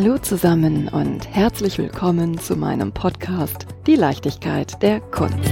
[0.00, 5.50] Hallo zusammen und herzlich willkommen zu meinem Podcast Die Leichtigkeit der Kunst.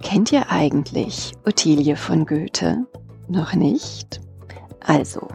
[0.00, 2.86] Kennt ihr eigentlich Ottilie von Goethe?
[3.26, 4.20] Noch nicht?
[4.84, 5.26] Also,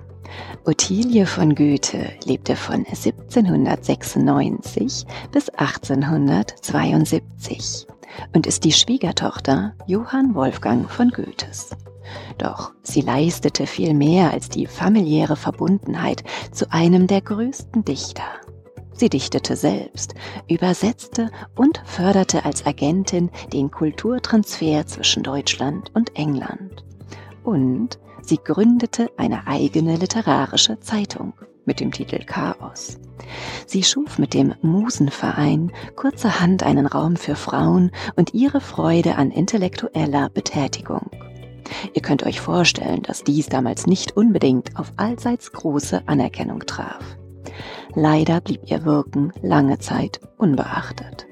[0.63, 7.85] Ottilie von Goethe lebte von 1796 bis 1872
[8.33, 11.71] und ist die Schwiegertochter Johann Wolfgang von Goethes.
[12.37, 18.23] Doch sie leistete viel mehr als die familiäre Verbundenheit zu einem der größten Dichter.
[18.93, 20.13] Sie dichtete selbst,
[20.47, 26.85] übersetzte und förderte als Agentin den Kulturtransfer zwischen Deutschland und England.
[27.43, 31.33] Und sie gründete eine eigene literarische Zeitung
[31.65, 32.99] mit dem Titel Chaos.
[33.65, 40.29] Sie schuf mit dem Musenverein kurzerhand einen Raum für Frauen und ihre Freude an intellektueller
[40.29, 41.09] Betätigung.
[41.93, 47.17] Ihr könnt euch vorstellen, dass dies damals nicht unbedingt auf allseits große Anerkennung traf.
[47.95, 51.27] Leider blieb ihr Wirken lange Zeit unbeachtet.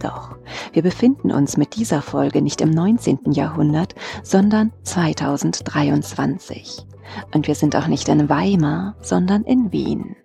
[0.00, 0.36] Doch,
[0.72, 3.32] wir befinden uns mit dieser Folge nicht im 19.
[3.32, 6.86] Jahrhundert, sondern 2023.
[7.32, 10.16] Und wir sind auch nicht in Weimar, sondern in Wien.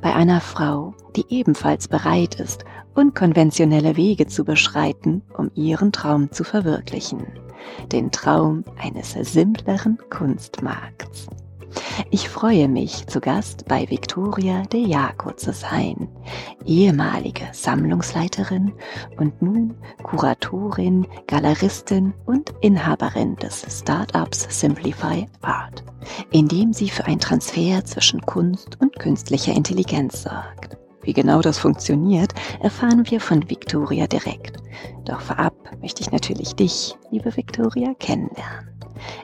[0.00, 6.42] Bei einer Frau, die ebenfalls bereit ist, unkonventionelle Wege zu beschreiten, um ihren Traum zu
[6.42, 7.26] verwirklichen
[7.92, 11.28] den Traum eines simpleren Kunstmarkts.
[12.10, 16.08] Ich freue mich, zu Gast bei Victoria de Jaco zu sein,
[16.64, 18.72] ehemalige Sammlungsleiterin
[19.18, 25.84] und nun Kuratorin, Galeristin und Inhaberin des Startups Simplify Art,
[26.30, 30.78] in dem sie für einen Transfer zwischen Kunst und künstlicher Intelligenz sorgt.
[31.08, 34.58] Wie genau das funktioniert, erfahren wir von Victoria direkt.
[35.06, 38.78] Doch vorab möchte ich natürlich dich, liebe Victoria, kennenlernen.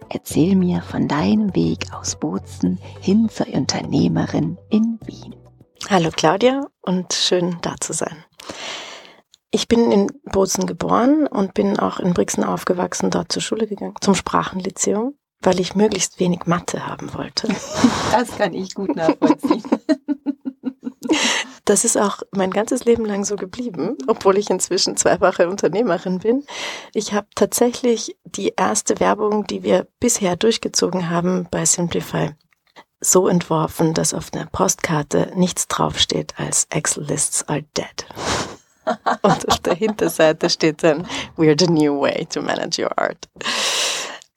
[0.08, 5.36] Erzähl mir von deinem Weg aus Bozen hin zur Unternehmerin in Wien.
[5.90, 8.16] Hallo Claudia und schön da zu sein.
[9.50, 13.96] Ich bin in Bozen geboren und bin auch in Brixen aufgewachsen, dort zur Schule gegangen,
[14.00, 17.48] zum Sprachenlyzeum, weil ich möglichst wenig Mathe haben wollte.
[18.10, 19.62] Das kann ich gut nachvollziehen.
[21.64, 26.44] Das ist auch mein ganzes Leben lang so geblieben, obwohl ich inzwischen zweifache Unternehmerin bin.
[26.92, 32.32] Ich habe tatsächlich die erste Werbung, die wir bisher durchgezogen haben bei Simplify,
[33.00, 38.06] so entworfen, dass auf der Postkarte nichts draufsteht als Excel-Lists are dead.
[39.22, 43.28] Und auf der Hinterseite steht dann We're the new way to manage your art.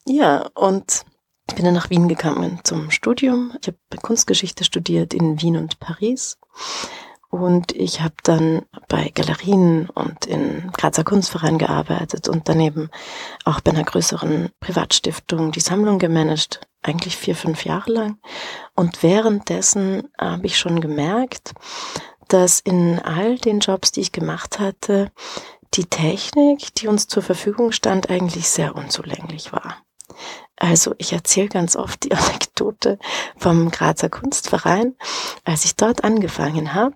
[0.05, 1.03] Ja, und
[1.49, 3.51] ich bin dann nach Wien gekommen zum Studium.
[3.59, 6.37] Ich habe Kunstgeschichte studiert in Wien und Paris
[7.29, 12.89] und ich habe dann bei Galerien und in Grazer Kunstverein gearbeitet und daneben
[13.43, 18.17] auch bei einer größeren Privatstiftung die Sammlung gemanagt, eigentlich vier, fünf Jahre lang.
[18.75, 21.53] Und währenddessen habe ich schon gemerkt,
[22.29, 25.11] dass in all den Jobs, die ich gemacht hatte,
[25.73, 29.77] die Technik, die uns zur Verfügung stand, eigentlich sehr unzulänglich war.
[30.57, 32.99] Also ich erzähle ganz oft die Anekdote
[33.37, 34.95] vom Grazer Kunstverein.
[35.43, 36.95] Als ich dort angefangen habe,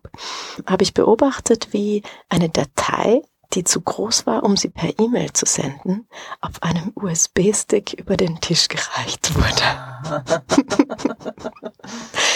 [0.66, 3.22] habe ich beobachtet, wie eine Datei,
[3.54, 6.08] die zu groß war, um sie per E-Mail zu senden,
[6.40, 10.24] auf einem USB-Stick über den Tisch gereicht wurde.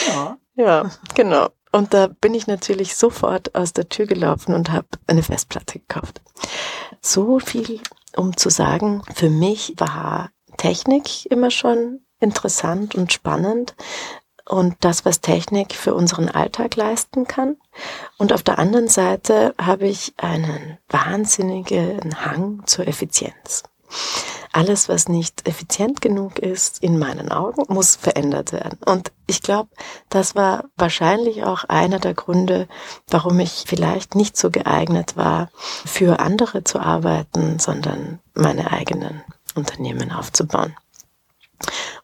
[0.08, 0.38] ja.
[0.56, 1.50] ja, genau.
[1.72, 6.22] Und da bin ich natürlich sofort aus der Tür gelaufen und habe eine Festplatte gekauft.
[7.02, 7.82] So viel,
[8.16, 13.76] um zu sagen, für mich war Technik immer schon interessant und spannend
[14.48, 17.58] und das, was Technik für unseren Alltag leisten kann.
[18.18, 23.64] Und auf der anderen Seite habe ich einen wahnsinnigen Hang zur Effizienz.
[24.52, 28.80] Alles, was nicht effizient genug ist, in meinen Augen, muss verändert werden.
[28.86, 29.70] Und ich glaube,
[30.08, 32.70] das war wahrscheinlich auch einer der Gründe,
[33.10, 35.50] warum ich vielleicht nicht so geeignet war,
[35.86, 39.24] für andere zu arbeiten, sondern meine eigenen
[39.56, 40.76] Unternehmen aufzubauen.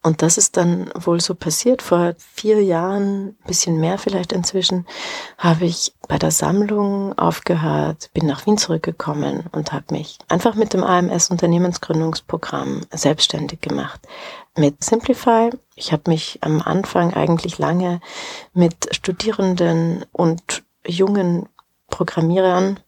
[0.03, 1.83] Und das ist dann wohl so passiert.
[1.83, 4.87] Vor vier Jahren, ein bisschen mehr vielleicht inzwischen,
[5.37, 10.73] habe ich bei der Sammlung aufgehört, bin nach Wien zurückgekommen und habe mich einfach mit
[10.73, 14.01] dem AMS Unternehmensgründungsprogramm selbstständig gemacht.
[14.57, 15.51] Mit Simplify.
[15.75, 18.01] Ich habe mich am Anfang eigentlich lange
[18.53, 21.47] mit Studierenden und jungen
[21.89, 22.79] Programmierern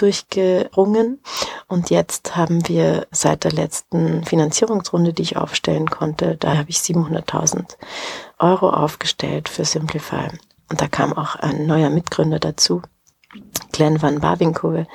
[0.00, 1.20] durchgerungen.
[1.66, 6.78] Und jetzt haben wir seit der letzten Finanzierungsrunde, die ich aufstellen konnte, da habe ich
[6.78, 7.76] 700.000
[8.38, 10.28] Euro aufgestellt für Simplify.
[10.70, 12.82] Und da kam auch ein neuer Mitgründer dazu,
[13.72, 14.86] Glenn van Bavinkove,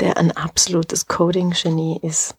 [0.00, 2.36] der ein absolutes Coding-Genie ist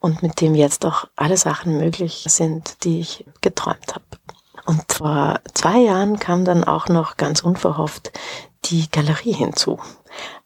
[0.00, 4.04] und mit dem jetzt auch alle Sachen möglich sind, die ich geträumt habe.
[4.66, 8.12] Und vor zwei Jahren kam dann auch noch ganz unverhofft
[8.66, 9.80] die Galerie hinzu,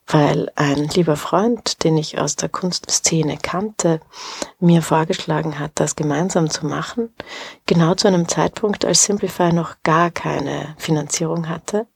[0.07, 4.01] weil ein lieber Freund, den ich aus der Kunstszene kannte,
[4.61, 7.13] mir vorgeschlagen hat, das gemeinsam zu machen,
[7.67, 11.87] genau zu einem Zeitpunkt, als Simplify noch gar keine Finanzierung hatte.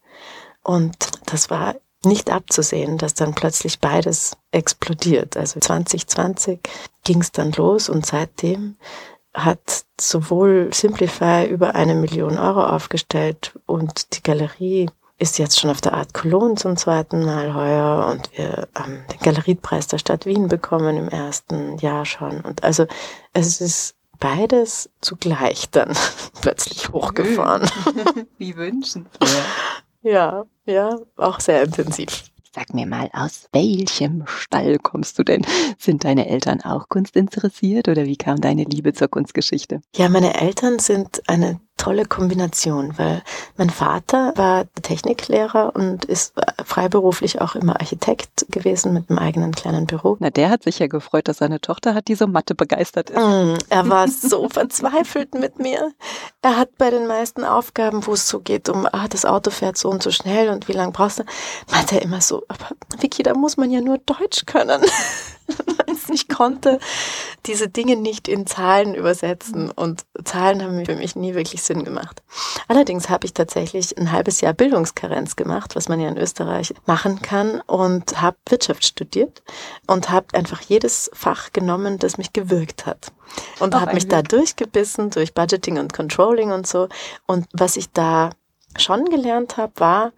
[0.62, 0.96] Und
[1.26, 5.36] das war nicht abzusehen, dass dann plötzlich beides explodiert.
[5.36, 6.60] Also 2020
[7.04, 8.76] ging es dann los und seitdem
[9.34, 15.82] hat sowohl Simplify über eine Million Euro aufgestellt und die Galerie ist jetzt schon auf
[15.82, 20.48] der Art Cologne zum zweiten Mal heuer und wir haben den Galeriepreis der Stadt Wien
[20.48, 22.40] bekommen im ersten Jahr schon.
[22.40, 22.86] Und also
[23.34, 25.94] es ist beides zugleich dann
[26.40, 27.68] plötzlich hochgefahren.
[28.38, 29.06] Wie wünschen.
[30.02, 32.24] Ja, ja, auch sehr intensiv.
[32.52, 35.46] Sag mir mal, aus welchem Stall kommst du denn?
[35.78, 39.82] Sind deine Eltern auch kunstinteressiert oder wie kam deine Liebe zur Kunstgeschichte?
[39.94, 43.22] Ja, meine Eltern sind eine tolle Kombination, weil
[43.56, 49.86] mein Vater war Techniklehrer und ist freiberuflich auch immer Architekt gewesen mit einem eigenen kleinen
[49.86, 50.18] Büro.
[50.20, 53.18] Na, der hat sich ja gefreut, dass seine Tochter hat, die so Mathe begeistert ist.
[53.18, 55.92] Mm, er war so verzweifelt mit mir.
[56.42, 59.78] Er hat bei den meisten Aufgaben, wo es so geht, um, ah, das Auto fährt
[59.78, 61.24] so und so schnell und wie lange brauchst du,
[61.70, 62.68] meinte er immer so, aber
[62.98, 64.82] Vicky, da muss man ja nur Deutsch können.
[66.10, 66.78] nicht konnte,
[67.46, 69.70] diese Dinge nicht in Zahlen übersetzen.
[69.70, 72.22] Und Zahlen haben für mich nie wirklich Sinn gemacht.
[72.68, 77.22] Allerdings habe ich tatsächlich ein halbes Jahr Bildungskarenz gemacht, was man ja in Österreich machen
[77.22, 79.42] kann, und habe Wirtschaft studiert
[79.86, 83.12] und habe einfach jedes Fach genommen, das mich gewirkt hat.
[83.60, 86.88] Und habe mich da durchgebissen durch Budgeting und Controlling und so.
[87.26, 88.30] Und was ich da
[88.76, 90.12] schon gelernt habe, war,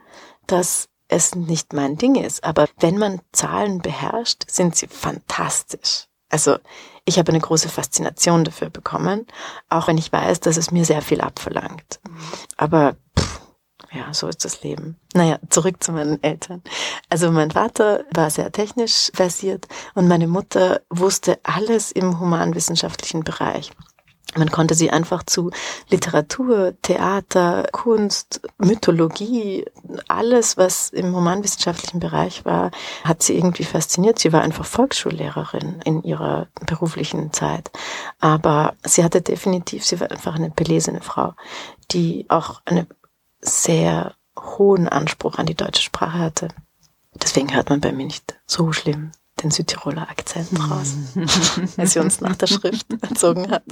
[0.47, 2.43] dass es nicht mein Ding ist.
[2.43, 6.07] Aber wenn man Zahlen beherrscht, sind sie fantastisch.
[6.31, 6.57] Also
[7.05, 9.27] ich habe eine große Faszination dafür bekommen,
[9.69, 12.01] auch wenn ich weiß, dass es mir sehr viel abverlangt.
[12.57, 13.41] Aber pff,
[13.93, 14.99] ja, so ist das Leben.
[15.13, 16.63] Naja, zurück zu meinen Eltern.
[17.11, 23.71] Also mein Vater war sehr technisch versiert und meine Mutter wusste alles im humanwissenschaftlichen Bereich.
[24.37, 25.51] Man konnte sie einfach zu
[25.91, 29.67] Literatur, Theater, Kunst, Mythologie,
[30.09, 32.71] alles, was im humanwissenschaftlichen Bereich war,
[33.05, 34.19] hat sie irgendwie fasziniert.
[34.19, 37.71] Sie war einfach Volksschullehrerin in ihrer beruflichen Zeit.
[38.21, 41.35] Aber sie hatte definitiv, sie war einfach eine belesene Frau,
[41.91, 42.87] die auch einen
[43.41, 46.49] sehr hohen Anspruch an die deutsche Sprache hatte.
[47.15, 49.13] Deswegen hört man bei mir nicht so schlimm
[49.43, 50.95] den Südtiroler Akzent raus,
[51.77, 53.65] als sie uns nach der Schrift erzogen hat.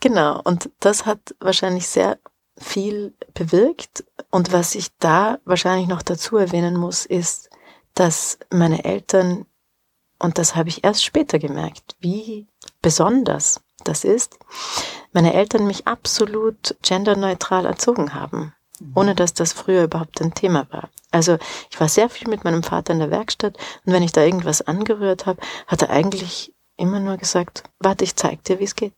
[0.00, 2.18] Genau, und das hat wahrscheinlich sehr
[2.58, 4.04] viel bewirkt.
[4.30, 7.50] Und was ich da wahrscheinlich noch dazu erwähnen muss, ist,
[7.94, 9.46] dass meine Eltern,
[10.18, 12.46] und das habe ich erst später gemerkt, wie
[12.82, 14.38] besonders das ist,
[15.12, 18.54] meine Eltern mich absolut genderneutral erzogen haben
[18.94, 20.88] ohne dass das früher überhaupt ein Thema war.
[21.10, 21.38] Also
[21.70, 24.62] ich war sehr viel mit meinem Vater in der Werkstatt und wenn ich da irgendwas
[24.62, 28.94] angerührt habe, hat er eigentlich immer nur gesagt, warte, ich zeig dir, wie es geht.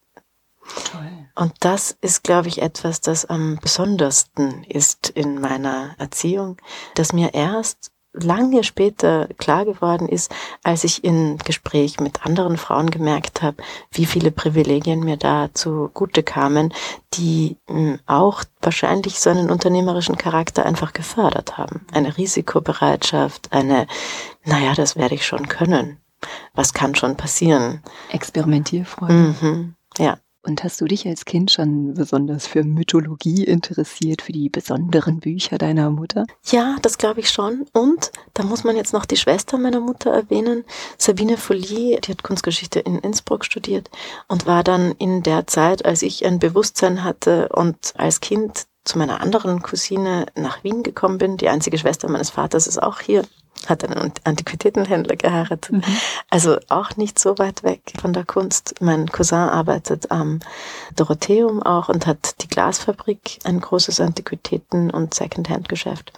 [0.91, 1.29] Toll.
[1.35, 6.57] Und das ist, glaube ich, etwas, das am besondersten ist in meiner Erziehung,
[6.95, 12.91] dass mir erst lange später klar geworden ist, als ich in Gespräch mit anderen Frauen
[12.91, 16.73] gemerkt habe, wie viele Privilegien mir da zugute kamen,
[17.15, 21.87] die hm, auch wahrscheinlich so einen unternehmerischen Charakter einfach gefördert haben.
[21.93, 23.87] Eine Risikobereitschaft, eine,
[24.45, 25.99] naja, das werde ich schon können.
[26.55, 27.83] Was kann schon passieren?
[28.11, 29.13] Experimentierfreude.
[29.13, 30.19] Mhm, ja.
[30.47, 35.59] Und hast du dich als Kind schon besonders für Mythologie interessiert, für die besonderen Bücher
[35.59, 36.25] deiner Mutter?
[36.45, 37.67] Ja, das glaube ich schon.
[37.73, 40.65] Und da muss man jetzt noch die Schwester meiner Mutter erwähnen,
[40.99, 43.91] Sabine Follier, die hat Kunstgeschichte in Innsbruck studiert
[44.29, 48.99] und war dann in der Zeit, als ich ein Bewusstsein hatte und als Kind zu
[48.99, 51.39] meiner anderen Cousine nach Wien gekommen bin.
[51.39, 53.25] Die einzige Schwester meines Vaters ist auch hier
[53.67, 55.73] hat einen Antiquitätenhändler geheiratet.
[55.73, 55.83] Mhm.
[56.31, 58.75] Also auch nicht so weit weg von der Kunst.
[58.81, 60.41] Mein Cousin arbeitet am
[60.95, 66.13] Dorotheum auch und hat die Glasfabrik, ein großes Antiquitäten- und Secondhand-Geschäft.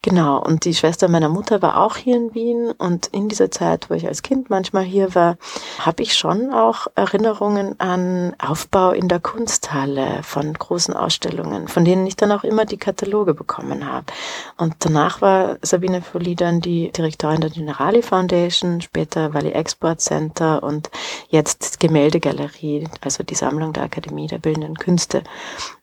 [0.00, 3.90] Genau, und die Schwester meiner Mutter war auch hier in Wien und in dieser Zeit,
[3.90, 5.36] wo ich als Kind manchmal hier war,
[5.80, 12.06] habe ich schon auch Erinnerungen an Aufbau in der Kunsthalle von großen Ausstellungen, von denen
[12.06, 14.06] ich dann auch immer die Kataloge bekommen habe.
[14.56, 20.62] Und danach war Sabine Folli dann die Direktorin der Generali Foundation, später Valley Export Center
[20.62, 20.90] und
[21.28, 25.24] jetzt Gemäldegalerie, also die Sammlung der Akademie der Bildenden Künste.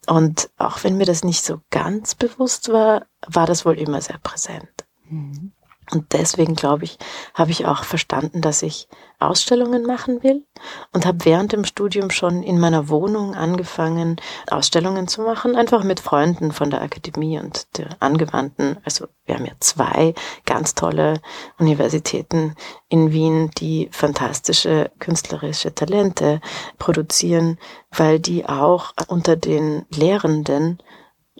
[0.07, 4.19] Und auch wenn mir das nicht so ganz bewusst war, war das wohl immer sehr
[4.19, 4.85] präsent.
[5.09, 5.51] Mhm.
[5.91, 6.97] Und deswegen, glaube ich,
[7.33, 8.87] habe ich auch verstanden, dass ich
[9.19, 10.43] Ausstellungen machen will
[10.91, 14.17] und habe während dem Studium schon in meiner Wohnung angefangen,
[14.49, 18.77] Ausstellungen zu machen, einfach mit Freunden von der Akademie und der Angewandten.
[18.83, 20.13] Also wir haben ja zwei
[20.45, 21.21] ganz tolle
[21.59, 22.55] Universitäten
[22.89, 26.41] in Wien, die fantastische künstlerische Talente
[26.77, 27.57] produzieren,
[27.91, 30.79] weil die auch unter den Lehrenden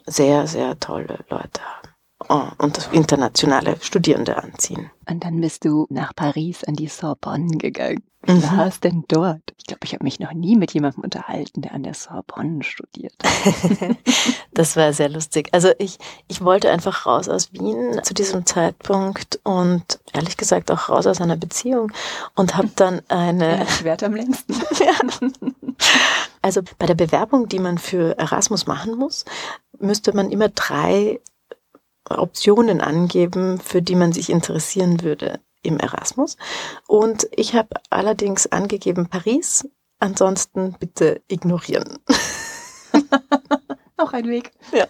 [0.06, 1.85] sehr, sehr tolle Leute haben.
[2.28, 4.90] Oh, und internationale Studierende anziehen.
[5.08, 8.02] Und dann bist du nach Paris an die Sorbonne gegangen.
[8.22, 8.42] Wie mhm.
[8.42, 9.42] war es denn dort?
[9.56, 13.14] Ich glaube, ich habe mich noch nie mit jemandem unterhalten, der an der Sorbonne studiert.
[14.52, 15.48] das war sehr lustig.
[15.52, 20.88] Also ich, ich wollte einfach raus aus Wien zu diesem Zeitpunkt und ehrlich gesagt auch
[20.88, 21.92] raus aus einer Beziehung
[22.34, 23.58] und habe dann eine...
[23.58, 24.54] Ja, Schwert am längsten.
[26.42, 29.24] Also bei der Bewerbung, die man für Erasmus machen muss,
[29.80, 31.18] müsste man immer drei
[32.08, 36.36] Optionen angeben, für die man sich interessieren würde im Erasmus.
[36.86, 41.98] Und ich habe allerdings angegeben Paris, ansonsten bitte ignorieren.
[43.98, 44.52] Auch ein Weg.
[44.72, 44.86] Ja.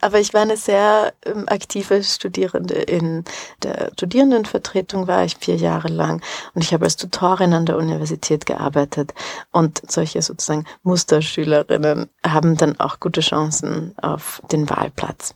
[0.00, 2.74] Aber ich war eine sehr ähm, aktive Studierende.
[2.74, 3.24] In
[3.62, 6.22] der Studierendenvertretung war ich vier Jahre lang
[6.54, 9.12] und ich habe als Tutorin an der Universität gearbeitet.
[9.50, 15.34] Und solche sozusagen Musterschülerinnen haben dann auch gute Chancen auf den Wahlplatz.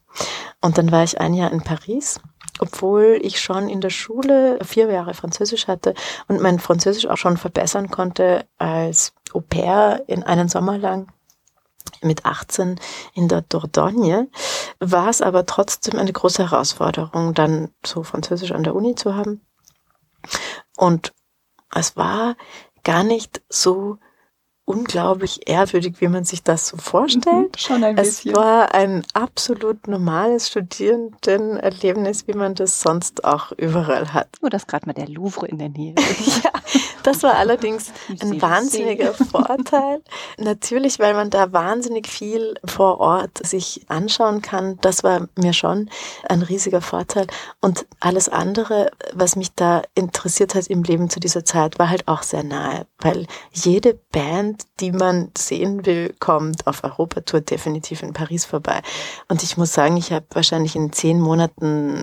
[0.62, 2.18] Und dann war ich ein Jahr in Paris
[2.58, 5.92] obwohl ich schon in der Schule vier Jahre Französisch hatte
[6.26, 11.08] und mein Französisch auch schon verbessern konnte als Au pair in einen Sommer lang
[12.06, 12.80] mit 18
[13.14, 14.28] in der Dordogne,
[14.78, 19.40] war es aber trotzdem eine große Herausforderung, dann so Französisch an der Uni zu haben.
[20.76, 21.12] Und
[21.74, 22.36] es war
[22.84, 23.98] gar nicht so
[24.66, 27.56] unglaublich ehrwürdig, wie man sich das so vorstellt.
[27.58, 28.32] Schon ein bisschen.
[28.32, 34.28] Es war ein absolut normales Studierendenerlebnis, wie man das sonst auch überall hat.
[34.42, 36.44] Nur, dass gerade mal der Louvre in der Nähe ist.
[36.44, 36.50] ja,
[37.04, 40.02] das war allerdings ein wahnsinniger Vorteil.
[40.38, 44.78] Natürlich, weil man da wahnsinnig viel vor Ort sich anschauen kann.
[44.80, 45.88] Das war mir schon
[46.28, 47.28] ein riesiger Vorteil.
[47.60, 52.08] Und alles andere, was mich da interessiert hat im Leben zu dieser Zeit, war halt
[52.08, 58.12] auch sehr nahe, weil jede Band, die man sehen will, kommt auf Europatour definitiv in
[58.12, 58.80] Paris vorbei.
[59.28, 62.02] Und ich muss sagen, ich habe wahrscheinlich in zehn Monaten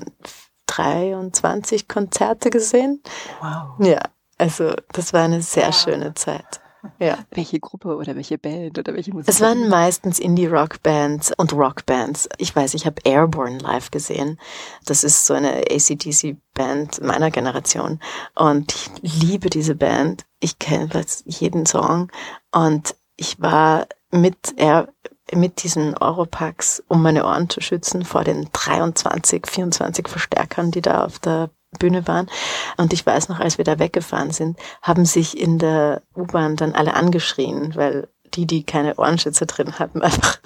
[0.67, 3.01] 23 Konzerte gesehen.
[3.41, 3.85] Wow.
[3.85, 4.01] Ja,
[4.37, 6.62] also das war eine sehr schöne Zeit.
[6.99, 7.19] Ja.
[7.31, 9.29] Welche Gruppe oder welche Band oder welche Musik?
[9.29, 12.29] Es waren meistens Indie-Rock-Bands und Rock-Bands.
[12.37, 14.39] Ich weiß, ich habe Airborne live gesehen.
[14.85, 17.99] Das ist so eine ACDC-Band meiner Generation.
[18.35, 20.25] Und ich liebe diese Band.
[20.39, 20.89] Ich kenne
[21.25, 22.11] jeden Song.
[22.51, 24.89] Und ich war mit Air,
[25.33, 31.05] mit diesen Europacks, um meine Ohren zu schützen vor den 23, 24 Verstärkern, die da
[31.05, 31.49] auf der
[31.79, 32.29] Bühne waren.
[32.77, 36.73] Und ich weiß noch, als wir da weggefahren sind, haben sich in der U-Bahn dann
[36.73, 40.39] alle angeschrien, weil die, die keine Ohrenschützer drin hatten, einfach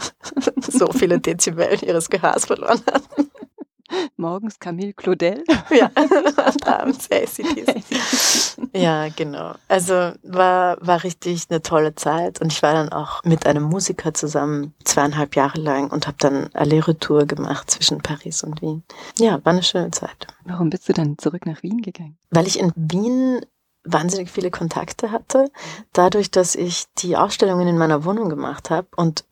[0.61, 3.29] so viele Dezibel ihres Gehörs verloren hatten.
[4.17, 5.43] Morgens Camille Claudel.
[5.69, 7.83] Ja, und abends ACDC.
[8.73, 9.53] Ja, genau.
[9.67, 14.13] Also war, war richtig eine tolle Zeit und ich war dann auch mit einem Musiker
[14.13, 18.83] zusammen zweieinhalb Jahre lang und habe dann Aller-Retour gemacht zwischen Paris und Wien.
[19.19, 20.27] Ja, war eine schöne Zeit.
[20.45, 22.17] Warum bist du dann zurück nach Wien gegangen?
[22.29, 23.41] Weil ich in Wien
[23.83, 25.51] wahnsinnig viele Kontakte hatte,
[25.93, 29.25] dadurch, dass ich die Ausstellungen in meiner Wohnung gemacht habe und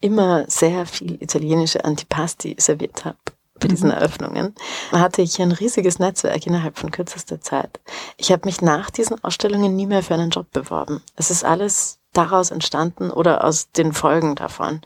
[0.00, 3.18] immer sehr viel italienische Antipasti serviert habe
[3.60, 3.94] bei diesen mhm.
[3.94, 4.54] Eröffnungen,
[4.92, 7.80] hatte ich ein riesiges Netzwerk innerhalb von kürzester Zeit.
[8.16, 11.02] Ich habe mich nach diesen Ausstellungen nie mehr für einen Job beworben.
[11.16, 14.80] Es ist alles daraus entstanden oder aus den Folgen davon.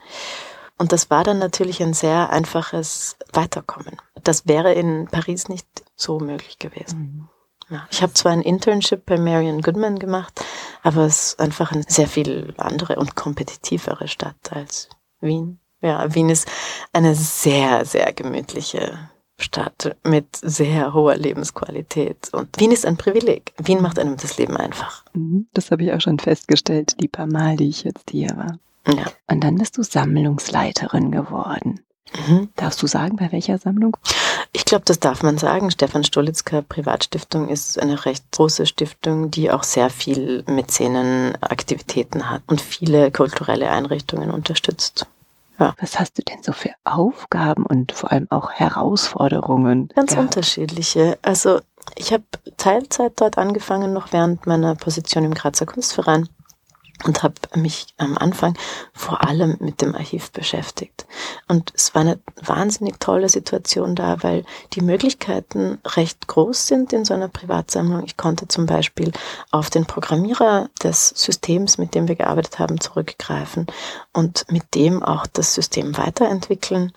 [0.77, 3.97] Und das war dann natürlich ein sehr einfaches Weiterkommen.
[4.23, 6.99] Das wäre in Paris nicht so möglich gewesen.
[6.99, 7.29] Mhm.
[7.71, 10.45] Ja, ich habe zwar ein Internship bei Marion Goodman gemacht,
[10.83, 14.91] aber es ist einfach eine sehr viel andere und kompetitivere Stadt als
[15.21, 15.61] Wien.
[15.85, 16.49] Ja, Wien ist
[16.95, 18.99] eine sehr, sehr gemütliche
[19.39, 22.31] Stadt mit sehr hoher Lebensqualität.
[22.33, 23.53] Und Wien ist ein Privileg.
[23.59, 25.05] Wien macht einem das Leben einfach.
[25.13, 28.59] Mhm, das habe ich auch schon festgestellt, die paar Mal, die ich jetzt hier war.
[28.87, 29.05] Ja.
[29.27, 31.81] Und dann bist du Sammlungsleiterin geworden.
[32.27, 32.49] Mhm.
[32.57, 33.95] Darfst du sagen, bei welcher Sammlung?
[34.55, 35.71] Ich glaube, das darf man sagen.
[35.71, 42.63] Stefan Stolitzka Privatstiftung ist eine recht große Stiftung, die auch sehr viel Mäzenenaktivitäten hat und
[42.63, 45.07] viele kulturelle Einrichtungen unterstützt.
[45.59, 45.75] Ja.
[45.81, 49.89] Was hast du denn so für Aufgaben und vor allem auch Herausforderungen?
[49.95, 50.27] Ganz gehabt?
[50.37, 51.19] unterschiedliche.
[51.23, 51.61] Also
[51.97, 52.25] ich habe
[52.57, 56.29] Teilzeit dort angefangen, noch während meiner Position im Grazer Kunstverein.
[57.03, 58.57] Und habe mich am Anfang
[58.93, 61.07] vor allem mit dem Archiv beschäftigt.
[61.49, 67.05] Und es war eine wahnsinnig tolle Situation da, weil die Möglichkeiten recht groß sind in
[67.05, 68.05] so einer Privatsammlung.
[68.05, 69.13] Ich konnte zum Beispiel
[69.51, 73.67] auf den Programmierer des Systems, mit dem wir gearbeitet haben, zurückgreifen
[74.13, 76.93] und mit dem auch das System weiterentwickeln,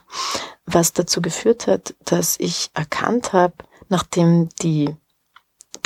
[0.66, 3.54] was dazu geführt hat, dass ich erkannt habe,
[3.90, 4.96] nachdem die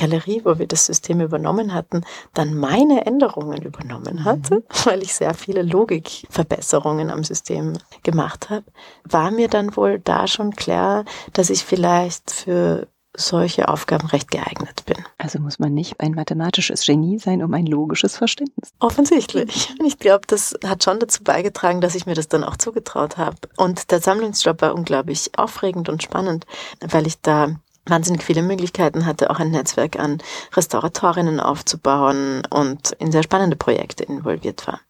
[0.01, 2.01] Galerie, wo wir das System übernommen hatten,
[2.33, 4.25] dann meine Änderungen übernommen mhm.
[4.25, 4.63] hatte, mhm.
[4.85, 8.65] weil ich sehr viele Logikverbesserungen am System gemacht habe,
[9.03, 14.85] war mir dann wohl da schon klar, dass ich vielleicht für solche Aufgaben recht geeignet
[14.85, 14.97] bin.
[15.17, 18.71] Also muss man nicht ein mathematisches Genie sein, um ein logisches Verständnis.
[18.79, 19.73] Offensichtlich.
[19.85, 23.35] Ich glaube, das hat schon dazu beigetragen, dass ich mir das dann auch zugetraut habe.
[23.57, 26.45] Und der Sammlungsjob war unglaublich aufregend und spannend,
[26.79, 30.19] weil ich da wahnsinnig viele Möglichkeiten hatte, auch ein Netzwerk an
[30.53, 34.81] Restauratorinnen aufzubauen und in sehr spannende Projekte involviert war.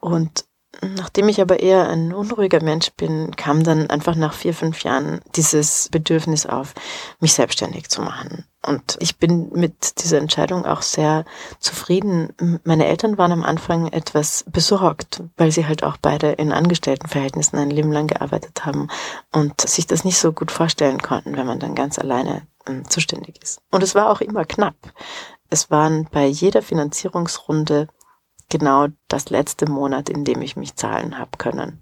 [0.00, 0.44] Und
[0.80, 5.20] Nachdem ich aber eher ein unruhiger Mensch bin, kam dann einfach nach vier, fünf Jahren
[5.34, 6.74] dieses Bedürfnis auf,
[7.20, 8.44] mich selbstständig zu machen.
[8.64, 11.24] Und ich bin mit dieser Entscheidung auch sehr
[11.58, 12.60] zufrieden.
[12.64, 17.70] Meine Eltern waren am Anfang etwas besorgt, weil sie halt auch beide in Angestelltenverhältnissen ein
[17.70, 18.88] Leben lang gearbeitet haben
[19.32, 22.42] und sich das nicht so gut vorstellen konnten, wenn man dann ganz alleine
[22.88, 23.60] zuständig ist.
[23.70, 24.76] Und es war auch immer knapp.
[25.50, 27.88] Es waren bei jeder Finanzierungsrunde
[28.48, 31.80] genau das letzte Monat, in dem ich mich zahlen habe können.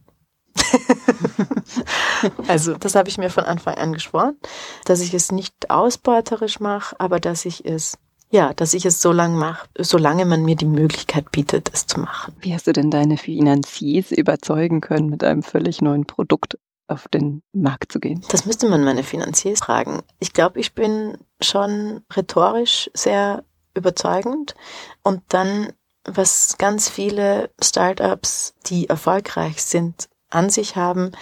[2.48, 4.36] also das habe ich mir von Anfang an geschworen,
[4.84, 7.98] dass ich es nicht ausbeuterisch mache, aber dass ich es
[8.30, 12.00] ja, dass ich es so lange mache, solange man mir die Möglichkeit bietet, es zu
[12.00, 12.34] machen.
[12.40, 16.58] Wie hast du denn deine Finanziers überzeugen können, mit einem völlig neuen Produkt
[16.88, 18.24] auf den Markt zu gehen?
[18.28, 20.02] Das müsste man meine Finanziers fragen.
[20.18, 23.44] Ich glaube, ich bin schon rhetorisch sehr
[23.74, 24.56] überzeugend
[25.04, 25.72] und dann
[26.06, 31.12] was ganz viele Startups, die erfolgreich sind, an sich haben,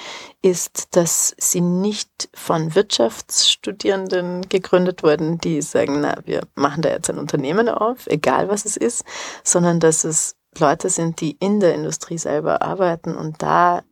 [0.43, 7.11] ist, dass sie nicht von Wirtschaftsstudierenden gegründet wurden, die sagen, na, wir machen da jetzt
[7.11, 9.05] ein Unternehmen auf, egal was es ist,
[9.43, 13.83] sondern dass es Leute sind, die in der Industrie selber arbeiten und da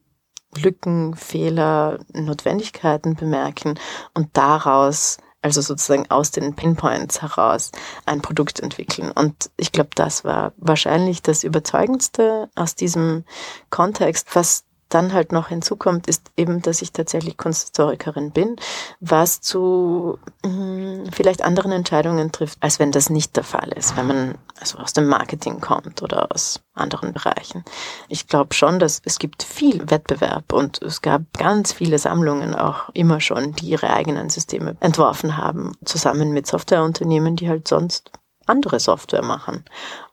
[0.56, 3.78] Lücken, Fehler, Notwendigkeiten bemerken
[4.14, 7.72] und daraus also sozusagen aus den Pinpoints heraus
[8.06, 9.10] ein Produkt entwickeln.
[9.10, 13.24] Und ich glaube, das war wahrscheinlich das Überzeugendste aus diesem
[13.68, 18.56] Kontext, was dann halt noch hinzukommt, ist eben, dass ich tatsächlich Kunsthistorikerin bin,
[19.00, 23.96] was zu mh, hm, vielleicht anderen Entscheidungen trifft, als wenn das nicht der Fall ist,
[23.96, 27.64] wenn man also aus dem Marketing kommt oder aus anderen Bereichen.
[28.08, 32.88] Ich glaube schon, dass es gibt viel Wettbewerb und es gab ganz viele Sammlungen auch
[32.94, 38.12] immer schon, die ihre eigenen Systeme entworfen haben, zusammen mit Softwareunternehmen, die halt sonst
[38.46, 39.64] andere Software machen.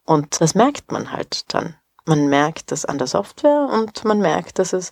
[0.05, 1.75] Und das merkt man halt dann
[2.09, 4.89] man merkt das an der Software und man merkt, dass es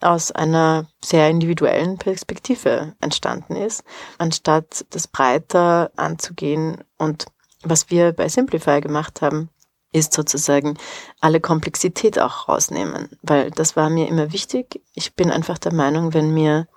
[0.00, 3.84] aus einer sehr individuellen Perspektive entstanden ist,
[4.18, 6.82] anstatt das breiter anzugehen.
[6.98, 7.26] Und
[7.62, 9.50] was wir bei Simplify gemacht haben,
[9.92, 10.76] ist sozusagen
[11.20, 14.82] alle Komplexität auch rausnehmen, weil das war mir immer wichtig.
[14.94, 16.68] Ich bin einfach der Meinung, wenn mir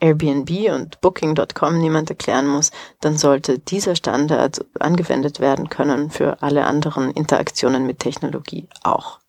[0.00, 2.70] Airbnb und Booking.com niemand erklären muss,
[3.00, 9.20] dann sollte dieser Standard angewendet werden können für alle anderen Interaktionen mit Technologie auch.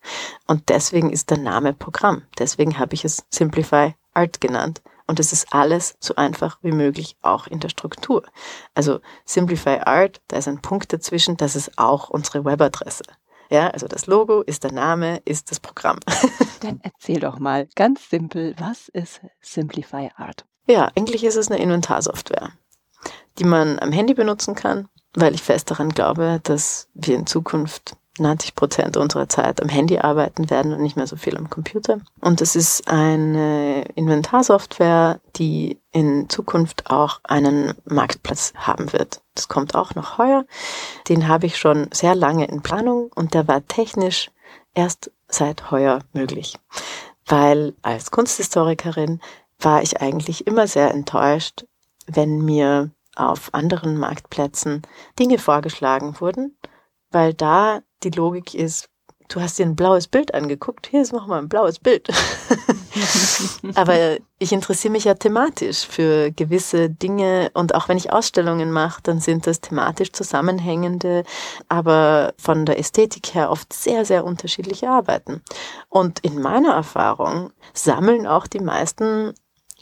[0.47, 2.23] Und deswegen ist der Name Programm.
[2.39, 4.81] Deswegen habe ich es Simplify Art genannt.
[5.07, 8.23] Und es ist alles so einfach wie möglich, auch in der Struktur.
[8.75, 13.03] Also Simplify Art, da ist ein Punkt dazwischen, das ist auch unsere Webadresse.
[13.51, 15.99] Ja, also das Logo ist der Name, ist das Programm.
[16.61, 20.45] Dann erzähl doch mal ganz simpel, was ist Simplify Art?
[20.67, 22.53] Ja, eigentlich ist es eine Inventarsoftware,
[23.39, 27.97] die man am Handy benutzen kann, weil ich fest daran glaube, dass wir in Zukunft
[28.19, 31.99] 90 Prozent unserer Zeit am Handy arbeiten werden und nicht mehr so viel am Computer.
[32.19, 39.21] Und es ist eine Inventarsoftware, die in Zukunft auch einen Marktplatz haben wird.
[39.35, 40.45] Das kommt auch noch heuer.
[41.07, 44.29] Den habe ich schon sehr lange in Planung und der war technisch
[44.73, 46.57] erst seit heuer möglich.
[47.25, 49.21] Weil als Kunsthistorikerin
[49.59, 51.65] war ich eigentlich immer sehr enttäuscht,
[52.07, 54.81] wenn mir auf anderen Marktplätzen
[55.19, 56.57] Dinge vorgeschlagen wurden,
[57.11, 58.89] weil da die Logik ist,
[59.29, 62.09] du hast dir ein blaues Bild angeguckt, hier ist nochmal ein blaues Bild.
[63.75, 69.01] Aber ich interessiere mich ja thematisch für gewisse Dinge und auch wenn ich Ausstellungen mache,
[69.03, 71.23] dann sind das thematisch zusammenhängende,
[71.69, 75.41] aber von der Ästhetik her oft sehr, sehr unterschiedliche Arbeiten.
[75.89, 79.33] Und in meiner Erfahrung sammeln auch die meisten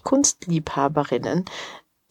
[0.04, 1.46] Kunstliebhaberinnen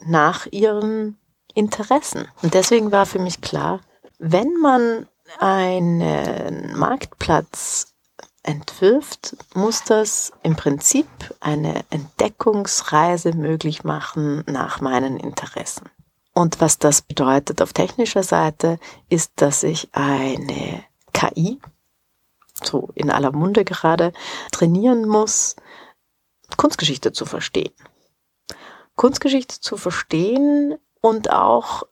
[0.05, 1.19] nach ihren
[1.55, 2.29] Interessen.
[2.43, 3.81] Und deswegen war für mich klar,
[4.19, 5.07] wenn man
[5.39, 7.95] einen Marktplatz
[8.43, 11.07] entwirft, muss das im Prinzip
[11.41, 15.91] eine Entdeckungsreise möglich machen nach meinen Interessen.
[16.35, 21.61] Und was das bedeutet auf technischer Seite, ist, dass ich eine KI,
[22.63, 24.13] so in aller Munde gerade,
[24.53, 25.57] trainieren muss,
[26.57, 27.75] Kunstgeschichte zu verstehen.
[28.95, 31.83] Kunstgeschichte zu verstehen und auch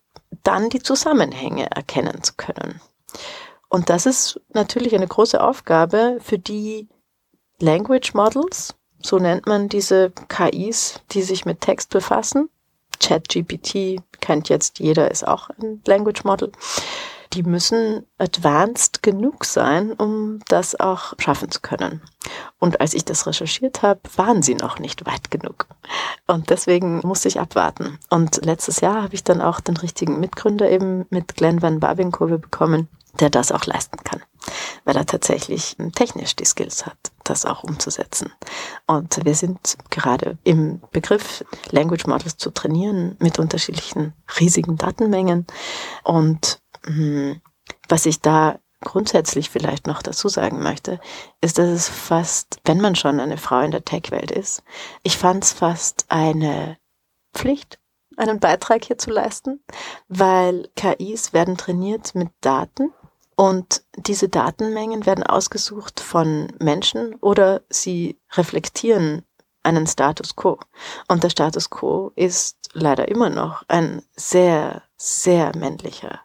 [0.42, 2.80] dann die Zusammenhänge erkennen zu können.
[3.68, 6.88] Und das ist natürlich eine große Aufgabe für die
[7.60, 12.48] Language Models, so nennt man diese KIs, die sich mit Text befassen.
[13.00, 16.52] ChatGPT kennt jetzt jeder, ist auch ein Language Model.
[17.32, 22.00] Die müssen advanced genug sein, um das auch schaffen zu können.
[22.58, 25.66] Und als ich das recherchiert habe, waren sie noch nicht weit genug.
[26.26, 27.98] Und deswegen musste ich abwarten.
[28.10, 32.38] Und letztes Jahr habe ich dann auch den richtigen Mitgründer eben mit Glenn Van Babinkove
[32.38, 34.22] bekommen, der das auch leisten kann,
[34.84, 38.32] weil er tatsächlich technisch die Skills hat, das auch umzusetzen.
[38.86, 45.46] Und wir sind gerade im Begriff, Language Models zu trainieren mit unterschiedlichen riesigen Datenmengen.
[46.04, 47.40] Und mh, hm,
[47.88, 51.00] was ich da grundsätzlich vielleicht noch dazu sagen möchte,
[51.40, 54.62] ist, dass es fast, wenn man schon eine Frau in der Tech-Welt ist,
[55.02, 56.78] ich fand es fast eine
[57.34, 57.78] Pflicht,
[58.16, 59.62] einen Beitrag hier zu leisten,
[60.08, 62.92] weil KIs werden trainiert mit Daten,
[63.36, 69.22] und diese Datenmengen werden ausgesucht von Menschen oder sie reflektieren
[69.62, 70.58] einen Status quo.
[71.08, 76.20] Und der Status quo ist leider immer noch ein sehr, sehr männlicher,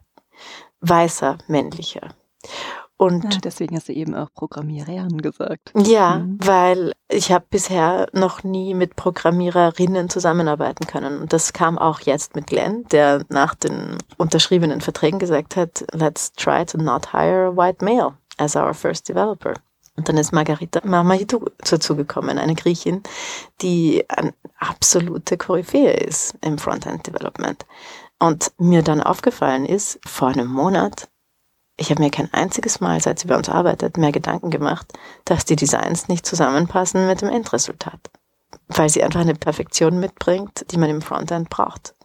[0.79, 2.15] weißer männlicher.
[3.01, 5.73] Und ja, deswegen hast du eben auch Programmierern gesagt.
[5.75, 6.37] Ja, mhm.
[6.39, 11.19] weil ich habe bisher noch nie mit Programmiererinnen zusammenarbeiten können.
[11.19, 16.31] Und das kam auch jetzt mit Glenn, der nach den unterschriebenen Verträgen gesagt hat, let's
[16.33, 19.55] try to not hire a white male as our first developer.
[19.97, 23.01] Und dann ist Margarita Marmahitou dazugekommen, eine Griechin,
[23.63, 27.65] die eine absolute Koryphäe ist im Frontend Development.
[28.19, 31.07] Und mir dann aufgefallen ist, vor einem Monat,
[31.81, 34.93] ich habe mir kein einziges Mal, seit sie bei uns arbeitet, mehr Gedanken gemacht,
[35.25, 37.99] dass die Designs nicht zusammenpassen mit dem Endresultat.
[38.67, 41.95] Weil sie einfach eine Perfektion mitbringt, die man im Frontend braucht.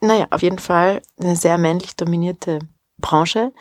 [0.00, 2.60] Naja, auf jeden Fall eine sehr männlich dominierte
[2.98, 3.52] Branche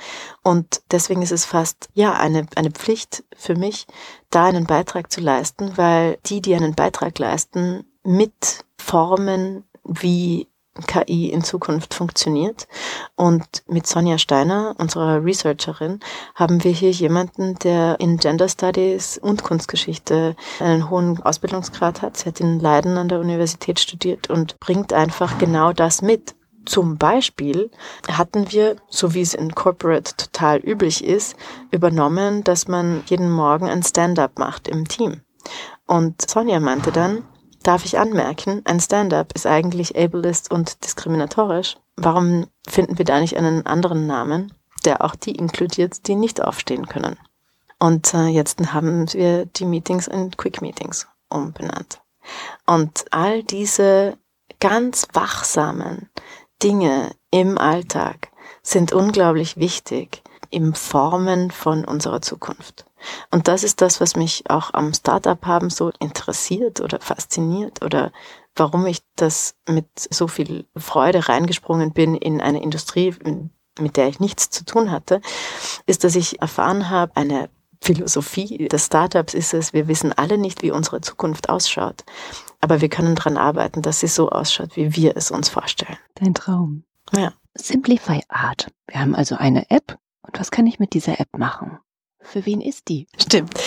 [0.44, 3.88] und deswegen ist es fast ja eine, eine Pflicht für mich,
[4.30, 10.48] da einen Beitrag zu leisten, weil die, die einen Beitrag leisten, mit formen, wie
[10.88, 12.68] KI in Zukunft funktioniert.
[13.16, 16.00] Und mit Sonja Steiner, unserer Researcherin,
[16.36, 22.18] haben wir hier jemanden, der in Gender Studies und Kunstgeschichte einen hohen Ausbildungsgrad hat.
[22.18, 26.36] Sie hat in Leiden an der Universität studiert und bringt einfach genau das mit.
[26.66, 27.72] Zum Beispiel
[28.08, 31.36] hatten wir, so wie es in Corporate total üblich ist,
[31.72, 35.22] übernommen, dass man jeden Morgen ein Stand-up macht im Team.
[35.88, 37.24] Und Sonja meinte dann,
[37.64, 41.78] Darf ich anmerken, ein Stand-up ist eigentlich ableist und diskriminatorisch.
[41.96, 46.88] Warum finden wir da nicht einen anderen Namen, der auch die inkludiert, die nicht aufstehen
[46.88, 47.18] können?
[47.78, 52.02] Und äh, jetzt haben wir die Meetings in Quick Meetings umbenannt.
[52.66, 54.18] Und all diese
[54.60, 56.10] ganz wachsamen
[56.62, 58.32] Dinge im Alltag
[58.64, 62.86] sind unglaublich wichtig im Formen von unserer Zukunft.
[63.30, 68.12] Und das ist das, was mich auch am Startup haben so interessiert oder fasziniert oder
[68.56, 73.16] warum ich das mit so viel Freude reingesprungen bin in eine Industrie,
[73.80, 75.22] mit der ich nichts zu tun hatte,
[75.86, 77.50] ist, dass ich erfahren habe, eine
[77.84, 82.04] Philosophie des Startups ist es, wir wissen alle nicht, wie unsere Zukunft ausschaut,
[82.60, 85.98] aber wir können daran arbeiten, dass sie so ausschaut, wie wir es uns vorstellen.
[86.16, 86.84] Dein Traum.
[87.12, 87.34] Ja.
[87.56, 88.72] Simplify Art.
[88.88, 91.80] Wir haben also eine App und was kann ich mit dieser App machen?
[92.22, 93.08] Für wen ist die?
[93.18, 93.60] Stimmt.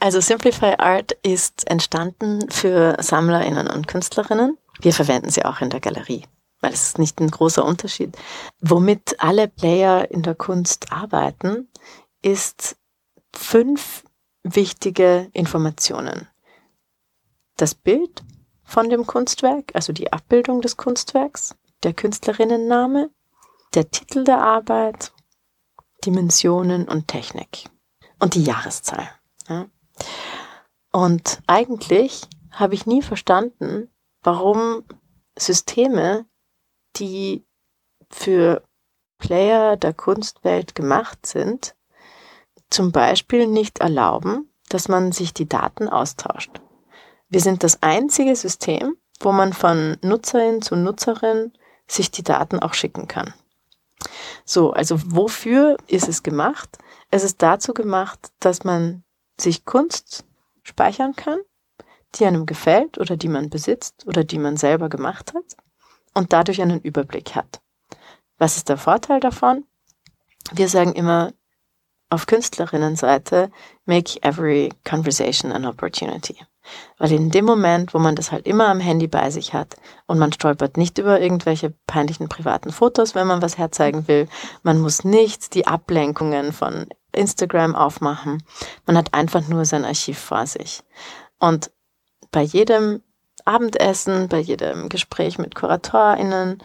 [0.00, 4.58] Also Simplify Art ist entstanden für SammlerInnen und Künstlerinnen.
[4.80, 6.26] Wir verwenden sie auch in der Galerie,
[6.60, 8.14] weil es ist nicht ein großer Unterschied.
[8.60, 11.68] Womit alle Player in der Kunst arbeiten,
[12.20, 12.76] ist
[13.32, 14.04] fünf
[14.42, 16.28] wichtige Informationen.
[17.56, 18.24] Das Bild
[18.62, 23.10] von dem Kunstwerk, also die Abbildung des Kunstwerks, der Künstlerinnenname,
[23.72, 25.12] der Titel der Arbeit,
[26.04, 27.70] Dimensionen und Technik
[28.24, 29.06] und die Jahreszahl.
[29.50, 29.66] Ja.
[30.92, 33.90] Und eigentlich habe ich nie verstanden,
[34.22, 34.82] warum
[35.38, 36.24] Systeme,
[36.96, 37.44] die
[38.10, 38.62] für
[39.18, 41.74] Player der Kunstwelt gemacht sind,
[42.70, 46.62] zum Beispiel nicht erlauben, dass man sich die Daten austauscht.
[47.28, 51.52] Wir sind das einzige System, wo man von Nutzerin zu Nutzerin
[51.86, 53.34] sich die Daten auch schicken kann.
[54.46, 56.78] So, also wofür ist es gemacht?
[57.14, 59.04] Es ist dazu gemacht, dass man
[59.38, 60.24] sich Kunst
[60.64, 61.38] speichern kann,
[62.16, 65.44] die einem gefällt oder die man besitzt oder die man selber gemacht hat
[66.12, 67.62] und dadurch einen Überblick hat.
[68.38, 69.64] Was ist der Vorteil davon?
[70.50, 71.32] Wir sagen immer
[72.10, 73.48] auf Künstlerinnenseite,
[73.84, 76.44] make every conversation an opportunity.
[76.98, 80.18] Weil in dem Moment, wo man das halt immer am Handy bei sich hat und
[80.18, 84.28] man stolpert nicht über irgendwelche peinlichen privaten Fotos, wenn man was herzeigen will,
[84.62, 88.42] man muss nicht die Ablenkungen von Instagram aufmachen,
[88.86, 90.82] man hat einfach nur sein Archiv vor sich.
[91.38, 91.70] Und
[92.30, 93.02] bei jedem
[93.44, 96.62] Abendessen, bei jedem Gespräch mit KuratorInnen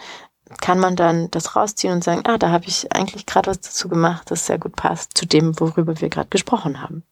[0.61, 3.87] kann man dann das rausziehen und sagen, ah, da habe ich eigentlich gerade was dazu
[3.87, 7.03] gemacht, das sehr gut passt zu dem, worüber wir gerade gesprochen haben.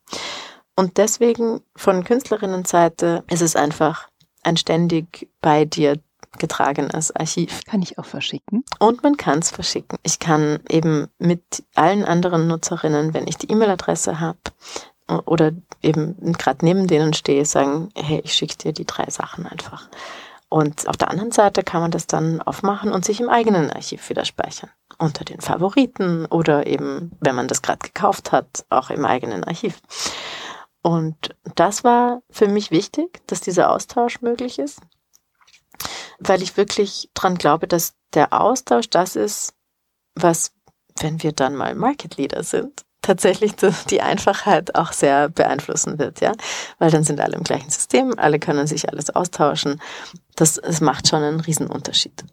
[0.78, 4.10] Und deswegen von Künstlerinnenseite ist es einfach
[4.44, 6.00] ein ständig bei dir
[6.38, 7.62] getragenes Archiv.
[7.66, 8.63] Kann ich auch verschicken?
[8.78, 9.98] Und man kann es verschicken.
[10.04, 14.38] Ich kann eben mit allen anderen Nutzerinnen, wenn ich die E-Mail-Adresse habe
[15.26, 19.90] oder eben gerade neben denen stehe, sagen, hey, ich schicke dir die drei Sachen einfach.
[20.50, 24.10] Und auf der anderen Seite kann man das dann aufmachen und sich im eigenen Archiv
[24.10, 24.70] wieder speichern.
[24.98, 29.82] Unter den Favoriten oder eben, wenn man das gerade gekauft hat, auch im eigenen Archiv.
[30.88, 34.80] Und das war für mich wichtig, dass dieser Austausch möglich ist,
[36.17, 39.54] weil ich wirklich dran glaube, dass der Austausch das ist,
[40.15, 40.54] was,
[41.02, 43.52] wenn wir dann mal Market Leader sind, tatsächlich
[43.89, 46.32] die Einfachheit auch sehr beeinflussen wird, ja,
[46.80, 49.82] weil dann sind alle im gleichen System, alle können sich alles austauschen.
[50.38, 52.23] Das, das macht schon einen Riesenunterschied.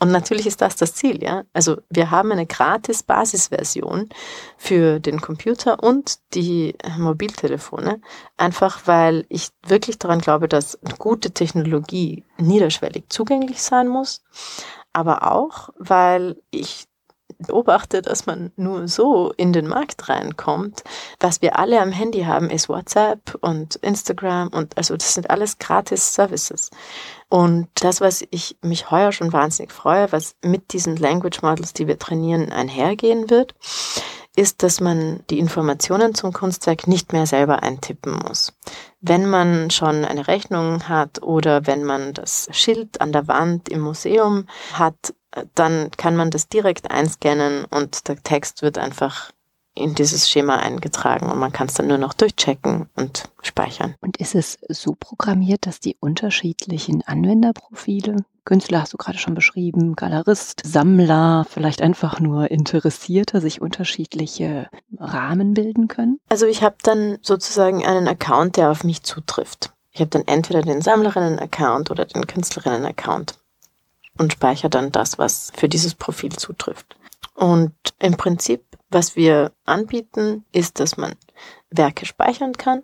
[0.00, 1.44] Und natürlich ist das das Ziel, ja.
[1.52, 4.08] Also wir haben eine gratis Basisversion
[4.56, 8.00] für den Computer und die Mobiltelefone,
[8.38, 14.22] einfach weil ich wirklich daran glaube, dass gute Technologie niederschwellig zugänglich sein muss,
[14.94, 16.86] aber auch, weil ich
[17.46, 20.82] beobachte, dass man nur so in den Markt reinkommt.
[21.18, 25.58] Was wir alle am Handy haben, ist WhatsApp und Instagram und also das sind alles
[25.58, 26.70] gratis Services.
[27.28, 31.86] Und das, was ich mich heuer schon wahnsinnig freue, was mit diesen Language Models, die
[31.86, 33.54] wir trainieren, einhergehen wird,
[34.40, 38.54] ist, dass man die Informationen zum Kunstwerk nicht mehr selber eintippen muss.
[39.02, 43.80] Wenn man schon eine Rechnung hat oder wenn man das Schild an der Wand im
[43.80, 45.14] Museum hat,
[45.54, 49.30] dann kann man das direkt einscannen und der Text wird einfach
[49.74, 53.94] in dieses Schema eingetragen und man kann es dann nur noch durchchecken und speichern.
[54.00, 59.94] Und ist es so programmiert, dass die unterschiedlichen Anwenderprofile, Künstler hast du gerade schon beschrieben,
[59.94, 66.18] Galerist, Sammler, vielleicht einfach nur Interessierte, sich unterschiedliche Rahmen bilden können?
[66.28, 69.72] Also ich habe dann sozusagen einen Account, der auf mich zutrifft.
[69.92, 73.34] Ich habe dann entweder den Sammlerinnen-Account oder den Künstlerinnen-Account
[74.18, 76.96] und speichere dann das, was für dieses Profil zutrifft.
[77.34, 81.14] Und im Prinzip, was wir anbieten, ist, dass man
[81.70, 82.82] Werke speichern kann.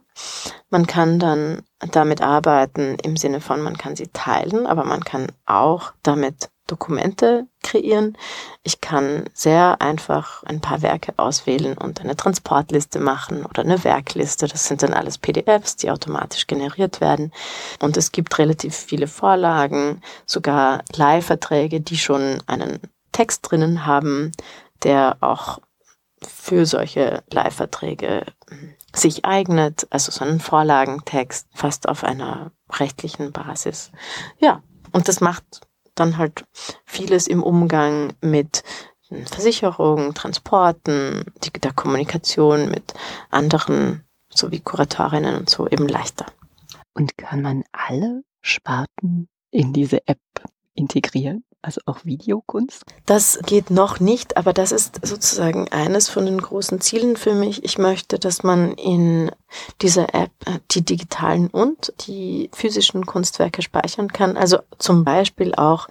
[0.70, 5.32] Man kann dann damit arbeiten im Sinne von, man kann sie teilen, aber man kann
[5.44, 8.16] auch damit Dokumente kreieren.
[8.62, 14.48] Ich kann sehr einfach ein paar Werke auswählen und eine Transportliste machen oder eine Werkliste.
[14.48, 17.32] Das sind dann alles PDFs, die automatisch generiert werden.
[17.80, 22.80] Und es gibt relativ viele Vorlagen, sogar Leihverträge, die schon einen
[23.12, 24.32] Text drinnen haben,
[24.82, 25.58] der auch
[26.26, 33.90] für solche Leihverträge hm, sich eignet, also so einen Vorlagentext fast auf einer rechtlichen Basis.
[34.38, 35.44] Ja, und das macht
[35.94, 36.44] dann halt
[36.84, 38.62] vieles im Umgang mit
[39.26, 42.94] Versicherungen, Transporten, die, der Kommunikation mit
[43.30, 46.26] anderen, so wie Kuratorinnen und so, eben leichter.
[46.92, 50.20] Und kann man alle Sparten in diese App
[50.74, 51.44] integrieren?
[51.66, 52.84] Also auch Videokunst?
[53.04, 57.64] Das geht noch nicht, aber das ist sozusagen eines von den großen Zielen für mich.
[57.64, 59.32] Ich möchte, dass man in
[59.82, 64.36] dieser App äh, die digitalen und die physischen Kunstwerke speichern kann.
[64.36, 65.88] Also zum Beispiel auch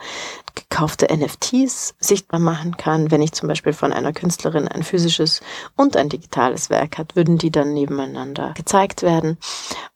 [0.56, 3.12] gekaufte NFTs sichtbar machen kann.
[3.12, 5.42] Wenn ich zum Beispiel von einer Künstlerin ein physisches
[5.76, 9.38] und ein digitales Werk hat, würden die dann nebeneinander gezeigt werden.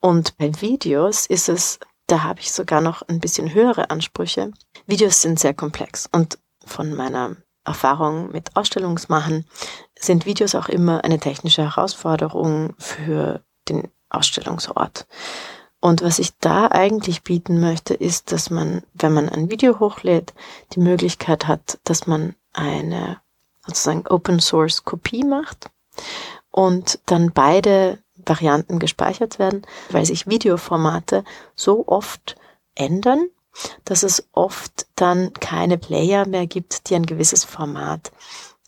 [0.02, 1.80] Und bei Videos ist es
[2.12, 4.52] da habe ich sogar noch ein bisschen höhere Ansprüche.
[4.88, 9.45] Videos sind sehr komplex und von meiner Erfahrung mit Ausstellungsmachen
[9.98, 15.06] sind Videos auch immer eine technische Herausforderung für den Ausstellungsort.
[15.82, 20.34] Und was ich da eigentlich bieten möchte, ist, dass man, wenn man ein Video hochlädt,
[20.74, 23.22] die Möglichkeit hat, dass man eine
[23.65, 25.69] sozusagen Open Source Kopie macht
[26.50, 31.24] und dann beide Varianten gespeichert werden, weil sich Videoformate
[31.56, 32.36] so oft
[32.76, 33.28] ändern,
[33.86, 38.12] dass es oft dann keine Player mehr gibt, die ein gewisses Format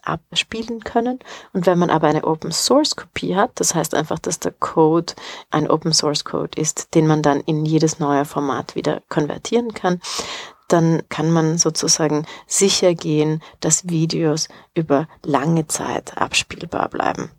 [0.04, 1.20] abspielen können.
[1.54, 5.14] Und wenn man aber eine Open Source Kopie hat, das heißt einfach, dass der Code
[5.52, 10.02] ein Open Source Code ist, den man dann in jedes neue Format wieder konvertieren kann,
[10.68, 17.30] dann kann man sozusagen sicher gehen, dass Videos über lange Zeit abspielbar bleiben.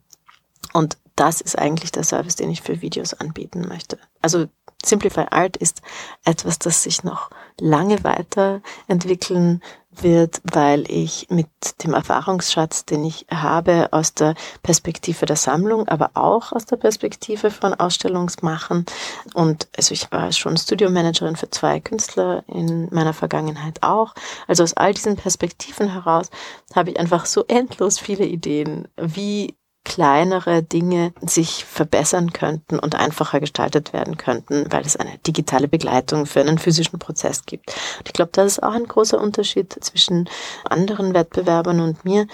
[0.72, 3.98] Und das ist eigentlich der Service, den ich für Videos anbieten möchte.
[4.20, 4.46] Also
[4.84, 5.82] Simplify Art ist
[6.24, 11.48] etwas, das sich noch lange weiterentwickeln wird, weil ich mit
[11.84, 17.50] dem Erfahrungsschatz, den ich habe aus der Perspektive der Sammlung, aber auch aus der Perspektive
[17.50, 18.86] von Ausstellungsmachen
[19.34, 24.14] und also ich war schon Studiomanagerin für zwei Künstler in meiner Vergangenheit auch.
[24.48, 26.30] Also aus all diesen Perspektiven heraus
[26.74, 29.54] habe ich einfach so endlos viele Ideen, wie
[29.92, 36.24] kleinere Dinge sich verbessern könnten und einfacher gestaltet werden könnten, weil es eine digitale Begleitung
[36.24, 37.74] für einen physischen Prozess gibt.
[37.98, 40.30] Und ich glaube, das ist auch ein großer Unterschied zwischen
[40.64, 42.26] anderen Wettbewerbern und mir.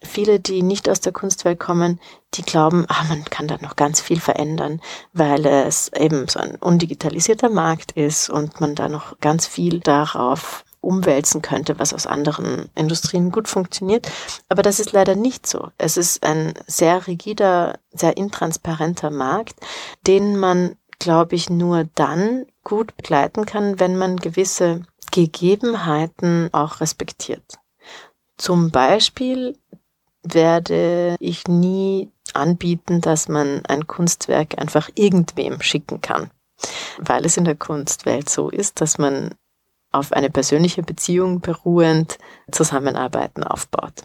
[0.00, 2.00] Viele, die nicht aus der Kunstwelt kommen,
[2.32, 4.80] die glauben, ah, man kann da noch ganz viel verändern,
[5.12, 10.64] weil es eben so ein undigitalisierter Markt ist und man da noch ganz viel darauf
[10.82, 14.10] umwälzen könnte, was aus anderen Industrien gut funktioniert.
[14.48, 15.68] Aber das ist leider nicht so.
[15.78, 19.54] Es ist ein sehr rigider, sehr intransparenter Markt,
[20.06, 27.58] den man, glaube ich, nur dann gut begleiten kann, wenn man gewisse Gegebenheiten auch respektiert.
[28.36, 29.56] Zum Beispiel
[30.22, 36.30] werde ich nie anbieten, dass man ein Kunstwerk einfach irgendwem schicken kann,
[36.98, 39.34] weil es in der Kunstwelt so ist, dass man
[39.92, 42.18] auf eine persönliche Beziehung beruhend
[42.50, 44.02] Zusammenarbeiten aufbaut.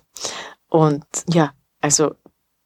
[0.69, 2.11] Und ja, also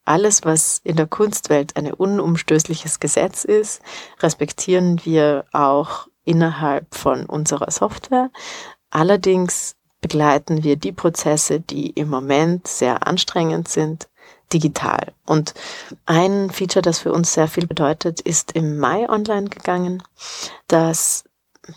[0.04, 3.82] alles, was in der Kunstwelt ein unumstößliches Gesetz ist,
[4.20, 8.30] respektieren wir auch innerhalb von unserer Software.
[8.90, 14.08] Allerdings begleiten wir die Prozesse, die im Moment sehr anstrengend sind,
[14.52, 15.12] digital.
[15.24, 15.54] Und
[16.04, 20.02] ein Feature, das für uns sehr viel bedeutet, ist im Mai online gegangen.
[20.66, 21.24] Das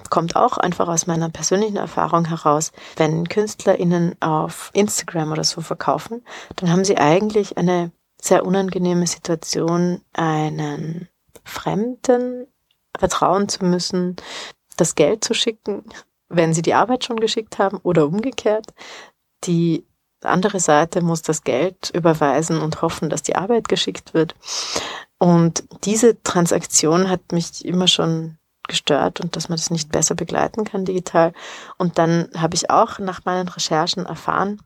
[0.10, 6.24] kommt auch einfach aus meiner persönlichen Erfahrung heraus, wenn KünstlerInnen auf Instagram oder so verkaufen,
[6.56, 11.08] dann haben sie eigentlich eine sehr unangenehme Situation, einen
[11.44, 12.48] Fremden
[12.98, 14.16] vertrauen zu müssen,
[14.78, 15.84] das Geld zu schicken,
[16.30, 18.74] wenn sie die Arbeit schon geschickt haben oder umgekehrt.
[19.44, 19.86] Die
[20.22, 24.36] andere Seite muss das Geld überweisen und hoffen, dass die Arbeit geschickt wird.
[25.20, 30.64] Und diese Transaktion hat mich immer schon gestört und dass man das nicht besser begleiten
[30.64, 31.34] kann digital.
[31.78, 34.62] Und dann habe ich auch nach meinen Recherchen erfahren,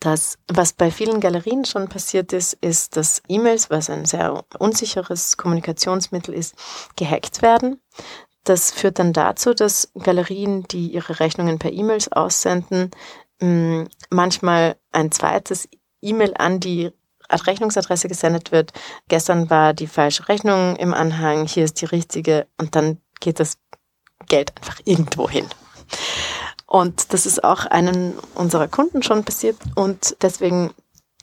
[0.00, 5.36] dass was bei vielen Galerien schon passiert ist, ist, dass E-Mails, was ein sehr unsicheres
[5.36, 6.56] Kommunikationsmittel ist,
[6.96, 7.80] gehackt werden.
[8.44, 12.90] Das führt dann dazu, dass Galerien, die ihre Rechnungen per E-Mails aussenden,
[13.40, 15.68] mm, manchmal ein zweites
[16.00, 16.90] E-Mail an die
[17.30, 18.72] Rechnungsadresse gesendet wird.
[19.08, 23.56] Gestern war die falsche Rechnung im Anhang, hier ist die richtige und dann geht das
[24.28, 25.46] Geld einfach irgendwo hin.
[26.66, 29.56] Und das ist auch einem unserer Kunden schon passiert.
[29.74, 30.70] Und deswegen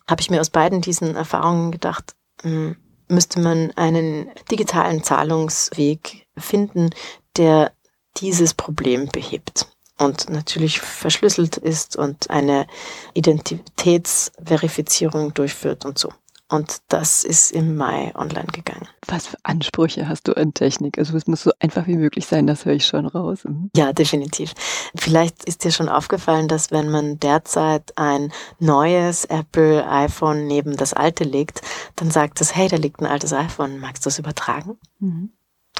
[0.07, 2.75] habe ich mir aus beiden diesen Erfahrungen gedacht, hm,
[3.07, 6.89] müsste man einen digitalen Zahlungsweg finden,
[7.37, 7.71] der
[8.17, 12.67] dieses Problem behebt und natürlich verschlüsselt ist und eine
[13.13, 16.13] Identitätsverifizierung durchführt und so.
[16.51, 18.87] Und das ist im Mai online gegangen.
[19.07, 20.97] Was für Ansprüche hast du an Technik?
[20.97, 23.43] Also es muss so einfach wie möglich sein, das höre ich schon raus.
[23.43, 23.69] Mhm.
[23.75, 24.53] Ja, definitiv.
[24.95, 30.93] Vielleicht ist dir schon aufgefallen, dass wenn man derzeit ein neues Apple iPhone neben das
[30.93, 31.61] alte legt,
[31.95, 34.79] dann sagt es, hey, da liegt ein altes iPhone, magst du es übertragen?
[34.97, 35.31] Mhm.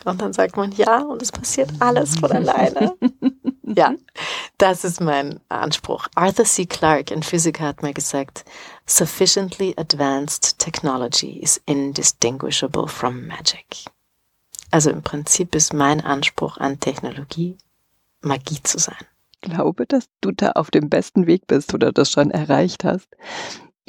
[0.06, 2.94] Und dann sagt man ja und es passiert alles von alleine.
[3.76, 3.94] ja,
[4.58, 6.08] das ist mein Anspruch.
[6.16, 6.66] Arthur C.
[6.66, 8.46] Clarke, ein Physiker, hat mir gesagt,
[8.86, 13.86] sufficiently advanced technology is indistinguishable from magic.
[14.72, 17.58] Also im Prinzip ist mein Anspruch an Technologie,
[18.22, 18.98] Magie zu sein.
[19.42, 23.08] Ich glaube, dass du da auf dem besten Weg bist oder das schon erreicht hast.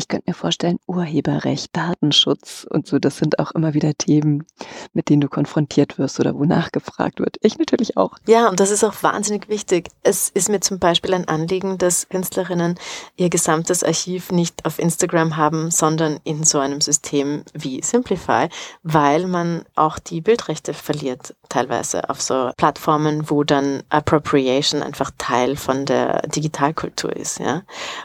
[0.00, 4.46] Ich könnte mir vorstellen, Urheberrecht, Datenschutz und so, das sind auch immer wieder Themen,
[4.94, 7.36] mit denen du konfrontiert wirst oder wo nachgefragt wird.
[7.42, 8.16] Ich natürlich auch.
[8.26, 9.90] Ja, und das ist auch wahnsinnig wichtig.
[10.02, 12.78] Es ist mir zum Beispiel ein Anliegen, dass Künstlerinnen
[13.16, 18.48] ihr gesamtes Archiv nicht auf Instagram haben, sondern in so einem System wie Simplify,
[18.82, 25.56] weil man auch die Bildrechte verliert teilweise auf so Plattformen, wo dann Appropriation einfach Teil
[25.56, 27.62] von der Digitalkultur ist, ja.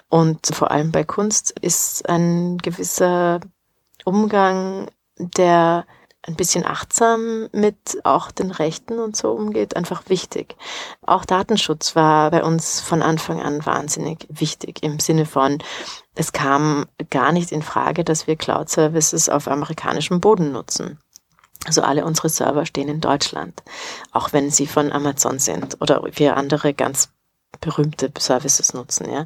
[0.10, 3.40] Und vor allem bei Kunst ist ein gewisser
[4.04, 5.86] Umgang, der
[6.28, 10.56] ein bisschen achtsam mit auch den Rechten und so umgeht, einfach wichtig.
[11.06, 15.60] Auch Datenschutz war bei uns von Anfang an wahnsinnig wichtig im Sinne von,
[16.16, 21.00] es kam gar nicht in Frage, dass wir Cloud-Services auf amerikanischem Boden nutzen.
[21.66, 23.64] Also alle unsere Server stehen in Deutschland,
[24.12, 27.10] auch wenn sie von Amazon sind oder wir andere ganz
[27.60, 29.26] berühmte Services nutzen, ja.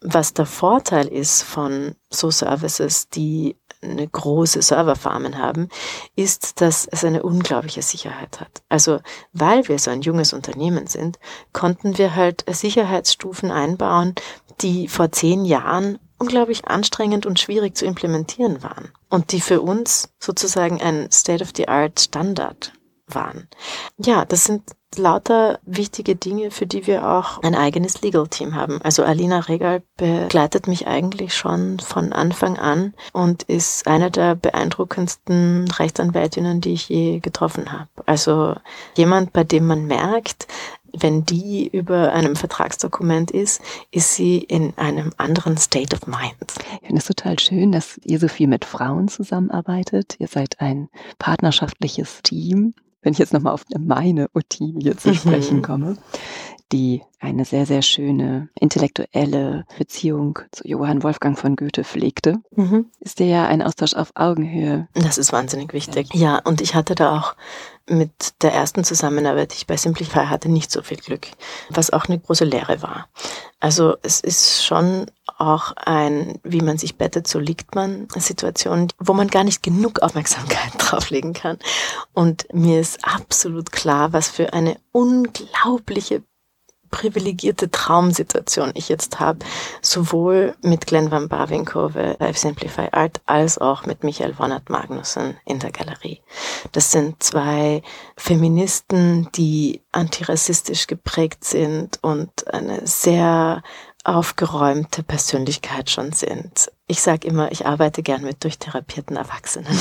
[0.00, 5.68] Was der Vorteil ist von so Services, die eine große Serverfarmen haben,
[6.16, 8.62] ist, dass es eine unglaubliche Sicherheit hat.
[8.68, 9.00] Also,
[9.32, 11.18] weil wir so ein junges Unternehmen sind,
[11.52, 14.14] konnten wir halt Sicherheitsstufen einbauen,
[14.60, 20.10] die vor zehn Jahren unglaublich anstrengend und schwierig zu implementieren waren und die für uns
[20.18, 22.72] sozusagen ein State-of-the-Art Standard
[23.06, 23.48] waren.
[23.96, 24.62] Ja, das sind
[24.96, 28.80] lauter wichtige Dinge, für die wir auch ein eigenes Legal Team haben.
[28.82, 35.70] Also Alina Regal begleitet mich eigentlich schon von Anfang an und ist eine der beeindruckendsten
[35.70, 37.88] Rechtsanwältinnen, die ich je getroffen habe.
[38.06, 38.54] Also
[38.96, 40.48] jemand, bei dem man merkt,
[40.92, 43.62] wenn die über einem Vertragsdokument ist,
[43.92, 46.34] ist sie in einem anderen State of Mind.
[46.80, 50.16] Ich finde es total schön, dass ihr so viel mit Frauen zusammenarbeitet.
[50.18, 50.88] Ihr seid ein
[51.18, 52.74] partnerschaftliches Team.
[53.02, 55.62] Wenn ich jetzt nochmal auf meine Ottilie zu sprechen mhm.
[55.62, 55.96] komme,
[56.72, 62.86] die eine sehr, sehr schöne intellektuelle Beziehung zu Johann Wolfgang von Goethe pflegte, mhm.
[63.00, 64.88] ist der ja ein Austausch auf Augenhöhe.
[64.94, 66.14] Das ist wahnsinnig wichtig.
[66.14, 67.34] Ja, und ich hatte da auch
[67.88, 71.28] mit der ersten Zusammenarbeit, die ich bei Simplify hatte, nicht so viel Glück,
[71.70, 73.08] was auch eine große Lehre war.
[73.58, 75.06] Also es ist schon
[75.36, 80.00] auch ein, wie man sich bettet, so liegt man, Situation, wo man gar nicht genug
[80.00, 81.58] Aufmerksamkeit drauflegen kann.
[82.12, 86.22] Und mir ist absolut klar, was für eine unglaubliche
[86.90, 89.40] privilegierte Traumsituation ich jetzt habe,
[89.80, 95.58] sowohl mit Glenn van Bavinkove Live Simplify Art als auch mit Michael Wonnert Magnussen in
[95.58, 96.20] der Galerie.
[96.72, 97.82] Das sind zwei
[98.16, 103.62] Feministen, die antirassistisch geprägt sind und eine sehr
[104.04, 106.70] aufgeräumte Persönlichkeit schon sind.
[106.86, 109.78] Ich sage immer, ich arbeite gern mit durchtherapierten Erwachsenen.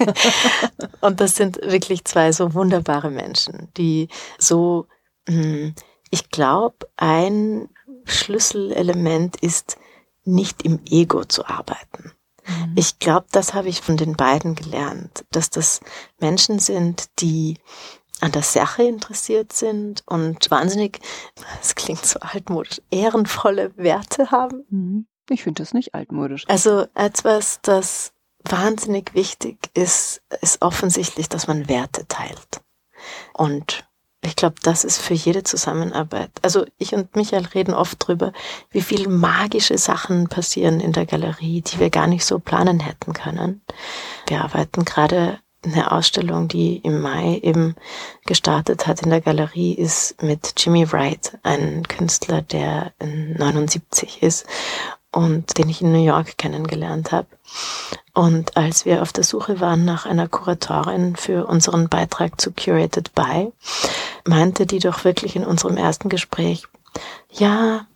[1.00, 4.08] und das sind wirklich zwei so wunderbare Menschen, die
[4.38, 4.86] so
[5.28, 5.74] mh, hm,
[6.12, 7.70] ich glaube, ein
[8.04, 9.78] Schlüsselelement ist,
[10.24, 12.12] nicht im Ego zu arbeiten.
[12.46, 12.74] Mhm.
[12.76, 15.80] Ich glaube, das habe ich von den beiden gelernt, dass das
[16.20, 17.58] Menschen sind, die
[18.20, 21.00] an der Sache interessiert sind und wahnsinnig,
[21.60, 24.64] es klingt so altmodisch, ehrenvolle Werte haben.
[24.68, 25.06] Mhm.
[25.30, 26.44] Ich finde das nicht altmodisch.
[26.46, 28.12] Also etwas, das
[28.44, 32.60] wahnsinnig wichtig ist, ist offensichtlich, dass man Werte teilt.
[33.32, 33.88] Und
[34.24, 36.30] ich glaube, das ist für jede Zusammenarbeit.
[36.42, 38.32] Also ich und Michael reden oft drüber,
[38.70, 43.12] wie viel magische Sachen passieren in der Galerie, die wir gar nicht so planen hätten
[43.14, 43.62] können.
[44.28, 47.74] Wir arbeiten gerade eine Ausstellung, die im Mai eben
[48.24, 54.46] gestartet hat in der Galerie, ist mit Jimmy Wright, ein Künstler, der 79 ist
[55.12, 57.28] und den ich in New York kennengelernt habe.
[58.14, 63.14] Und als wir auf der Suche waren nach einer Kuratorin für unseren Beitrag zu Curated
[63.14, 63.52] By,
[64.26, 66.66] meinte die doch wirklich in unserem ersten Gespräch,
[67.30, 67.86] ja,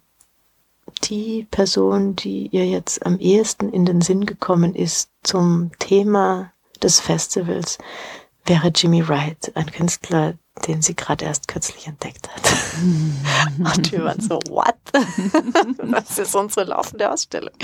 [1.04, 6.52] die Person, die ihr jetzt am ehesten in den Sinn gekommen ist zum Thema
[6.82, 7.78] des Festivals,
[8.44, 10.34] wäre Jimmy Wright, ein Künstler,
[10.66, 12.42] den sie gerade erst kürzlich entdeckt hat.
[13.76, 14.74] Und wir waren so, what?
[15.92, 17.54] das ist unsere laufende Ausstellung.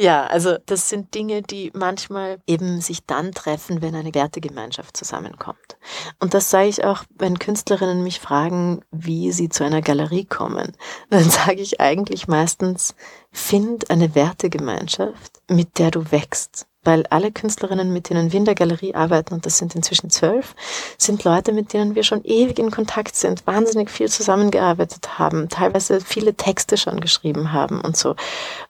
[0.00, 5.76] Ja, also das sind Dinge, die manchmal eben sich dann treffen, wenn eine Wertegemeinschaft zusammenkommt.
[6.20, 10.76] Und das sage ich auch, wenn Künstlerinnen mich fragen, wie sie zu einer Galerie kommen,
[11.10, 12.94] dann sage ich eigentlich meistens,
[13.32, 18.54] find eine Wertegemeinschaft, mit der du wächst weil alle Künstlerinnen, mit denen wir in der
[18.54, 20.56] Galerie arbeiten, und das sind inzwischen zwölf,
[20.96, 26.00] sind Leute, mit denen wir schon ewig in Kontakt sind, wahnsinnig viel zusammengearbeitet haben, teilweise
[26.00, 28.16] viele Texte schon geschrieben haben und so.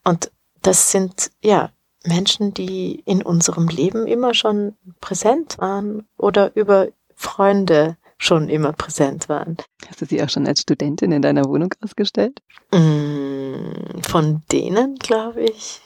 [0.03, 1.71] Und das sind, ja,
[2.05, 9.29] Menschen, die in unserem Leben immer schon präsent waren oder über Freunde schon immer präsent
[9.29, 9.59] waren.
[9.89, 12.43] Hast du sie auch schon als Studentin in deiner Wohnung ausgestellt?
[12.73, 15.83] Mm, von denen, glaube ich.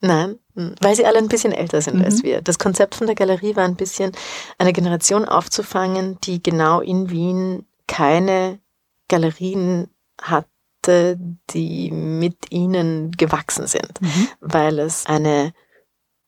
[0.00, 2.04] Nein, hm, weil sie alle ein bisschen älter sind mhm.
[2.04, 2.40] als wir.
[2.40, 4.12] Das Konzept von der Galerie war ein bisschen,
[4.58, 8.60] eine Generation aufzufangen, die genau in Wien keine
[9.08, 9.88] Galerien
[10.20, 11.18] hatte,
[11.50, 14.28] die mit ihnen gewachsen sind, mhm.
[14.40, 15.52] weil es eine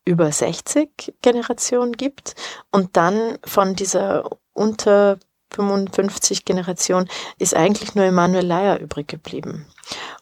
[0.04, 2.34] über 60 Generation gibt
[2.72, 5.18] und dann von dieser unter
[5.54, 7.08] 55 Generation
[7.38, 9.66] ist eigentlich nur Emanuel Leier übrig geblieben.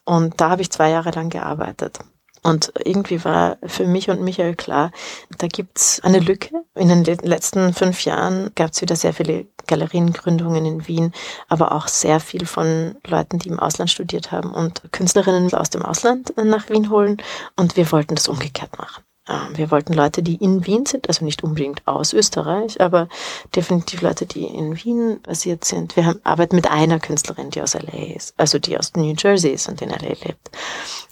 [0.05, 2.01] Und da habe ich zwei Jahre lang gearbeitet.
[2.43, 4.93] Und irgendwie war für mich und Michael klar,
[5.39, 6.65] da gibt's eine Lücke.
[6.75, 11.13] In den letzten fünf Jahren gab's wieder sehr viele Galeriengründungen in Wien,
[11.49, 15.83] aber auch sehr viel von Leuten, die im Ausland studiert haben und Künstlerinnen aus dem
[15.83, 17.19] Ausland nach Wien holen.
[17.57, 19.03] Und wir wollten das umgekehrt machen.
[19.29, 23.09] Ähm, wir wollten Leute, die in Wien sind, also nicht unbedingt aus Österreich, aber
[23.55, 25.97] definitiv Leute, die in Wien basiert sind.
[25.97, 29.51] Wir haben, arbeiten mit einer Künstlerin, die aus LA ist, also die aus New Jersey
[29.53, 30.51] ist und in LA lebt.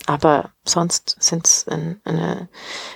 [0.07, 2.49] Aber sonst sind es ein, eine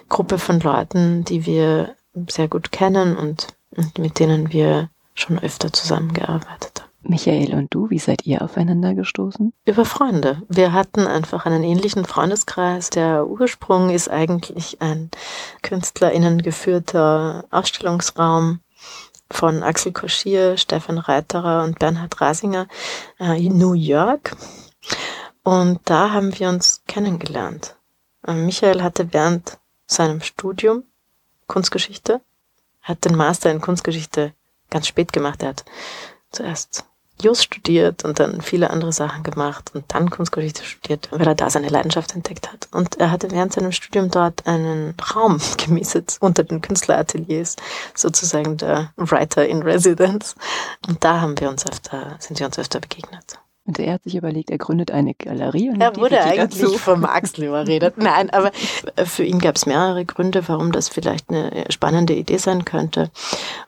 [0.09, 1.97] Gruppe von Leuten, die wir
[2.29, 6.92] sehr gut kennen und, und mit denen wir schon öfter zusammengearbeitet haben.
[7.05, 9.53] Michael und du, wie seid ihr aufeinander gestoßen?
[9.65, 10.43] Über Freunde.
[10.49, 12.91] Wir hatten einfach einen ähnlichen Freundeskreis.
[12.91, 15.11] Der Ursprung ist eigentlich ein
[15.63, 18.61] KünstlerInnen geführter Ausstellungsraum
[19.31, 22.69] von Axel Koschier, Stefan Reiterer und Bernhard Rasinger
[23.19, 24.37] äh, in New York.
[25.43, 27.77] Und da haben wir uns kennengelernt.
[28.27, 30.85] Äh, Michael hatte während seinem Studium
[31.49, 32.21] Kunstgeschichte,
[32.81, 34.35] hat den Master in Kunstgeschichte
[34.71, 35.43] ganz spät gemacht.
[35.43, 35.65] Er hat
[36.31, 36.85] zuerst
[37.23, 41.51] Jus studiert und dann viele andere Sachen gemacht und dann Kunstgeschichte studiert, weil er da
[41.51, 42.69] seine Leidenschaft entdeckt hat.
[42.73, 47.57] Und er hatte während seinem Studium dort einen Raum gemietet unter den Künstlerateliers,
[47.95, 50.35] sozusagen der Writer in Residence.
[50.89, 53.39] Und da haben wir uns öfter, sind wir uns öfter begegnet.
[53.65, 55.71] Und er hat sich überlegt, er gründet eine Galerie.
[55.71, 56.79] Und er wurde eigentlich dazu.
[56.79, 57.97] vom Axel überredet.
[57.97, 58.51] Nein, aber
[59.05, 63.11] für ihn gab es mehrere Gründe, warum das vielleicht eine spannende Idee sein könnte.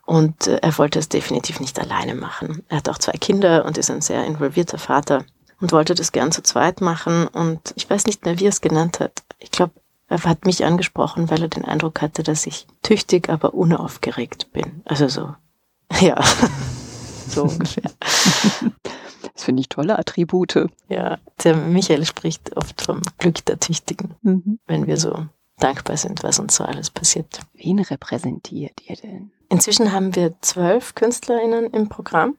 [0.05, 2.65] Und äh, er wollte es definitiv nicht alleine machen.
[2.69, 5.25] Er hat auch zwei Kinder und ist ein sehr involvierter Vater
[5.61, 7.29] und wollte das gern zu zweit machen.
[7.29, 9.23] Und ich weiß nicht mehr, wie er es genannt hat.
[9.39, 9.75] Ich glaube,
[10.09, 14.83] er hat mich angesprochen, weil er den Eindruck hatte, dass ich tüchtig, aber unaufgeregt bin.
[14.85, 15.35] Also so,
[16.01, 16.21] ja,
[17.29, 17.91] so ungefähr.
[19.35, 20.68] Das finde ich tolle Attribute.
[20.89, 24.59] Ja, der Michael spricht oft vom Glück der Tüchtigen, mhm.
[24.66, 25.26] wenn wir so
[25.59, 27.41] dankbar sind, was uns so alles passiert.
[27.55, 29.30] Wen repräsentiert ihr denn?
[29.49, 32.37] Inzwischen haben wir zwölf KünstlerInnen im Programm.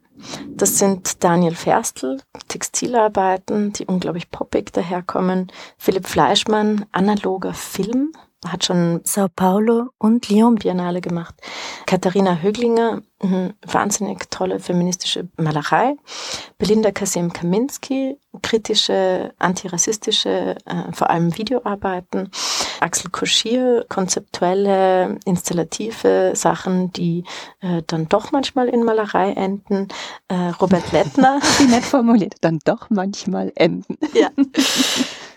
[0.50, 8.14] Das sind Daniel Ferstl, Textilarbeiten, die unglaublich poppig daherkommen, Philipp Fleischmann, analoger Film,
[8.52, 11.36] hat schon Sao Paulo und Lyon Biennale gemacht.
[11.86, 15.96] Katharina Höglinger, mhm, wahnsinnig tolle feministische Malerei.
[16.58, 22.30] Belinda Kasim Kaminski, kritische, antirassistische, äh, vor allem Videoarbeiten.
[22.80, 27.24] Axel Koschier, konzeptuelle, installative Sachen, die
[27.62, 29.88] äh, dann doch manchmal in Malerei enden.
[30.28, 31.40] Äh, Robert Lettner.
[31.58, 33.98] Wie nett formuliert, dann doch manchmal enden.
[34.14, 34.30] ja.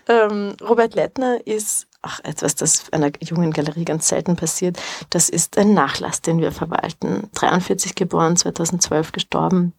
[0.09, 4.79] Ähm, Robert Lettner ist ach, etwas, das einer jungen Galerie ganz selten passiert.
[5.09, 7.29] Das ist ein Nachlass, den wir verwalten.
[7.33, 9.73] 43 geboren, 2012 gestorben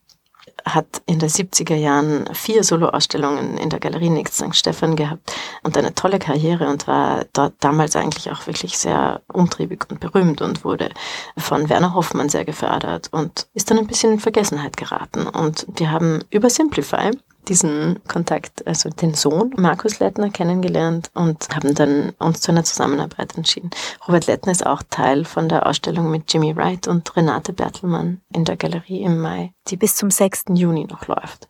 [0.65, 4.55] hat in den 70er Jahren vier Soloausstellungen in der Galerie Nix St.
[4.55, 9.85] Stephan gehabt und eine tolle Karriere und war dort damals eigentlich auch wirklich sehr umtriebig
[9.91, 10.91] und berühmt und wurde
[11.37, 15.27] von Werner Hoffmann sehr gefördert und ist dann ein bisschen in Vergessenheit geraten.
[15.27, 17.11] Und wir haben über Simplify
[17.51, 23.37] diesen Kontakt, also den Sohn Markus Lettner kennengelernt und haben dann uns zu einer Zusammenarbeit
[23.37, 23.71] entschieden.
[24.07, 28.45] Robert Lettner ist auch Teil von der Ausstellung mit Jimmy Wright und Renate Bertelmann in
[28.45, 30.45] der Galerie im Mai, die bis zum 6.
[30.55, 31.49] Juni noch läuft.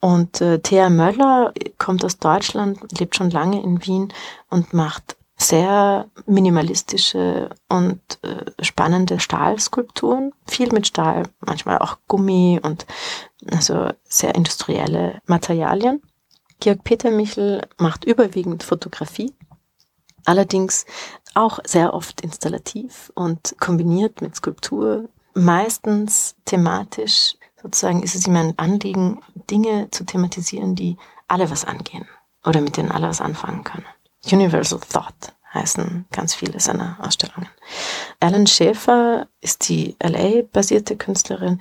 [0.00, 4.12] Und äh, Thea Möller kommt aus Deutschland, lebt schon lange in Wien
[4.48, 10.32] und macht sehr minimalistische und äh, spannende Stahlskulpturen.
[10.46, 12.84] Viel mit Stahl, manchmal auch Gummi und
[13.50, 16.02] also sehr industrielle Materialien.
[16.60, 19.34] Georg Peter Michel macht überwiegend Fotografie,
[20.24, 20.84] allerdings
[21.34, 27.36] auch sehr oft installativ und kombiniert mit Skulptur, meistens thematisch.
[27.62, 30.96] Sozusagen ist es ihm ein Anliegen, Dinge zu thematisieren, die
[31.28, 32.06] alle was angehen
[32.44, 33.86] oder mit denen alle was anfangen können.
[34.30, 37.48] Universal Thought heißen ganz viele seiner Ausstellungen.
[38.20, 41.60] Alan Schäfer ist die LA-basierte Künstlerin,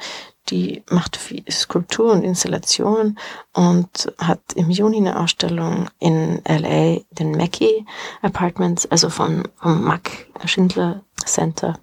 [0.49, 3.17] die macht viel Skulptur und Installation
[3.53, 7.85] und hat im Juni eine Ausstellung in LA, den Mackey
[8.21, 11.77] Apartments, also vom, vom Mack Schindler Center.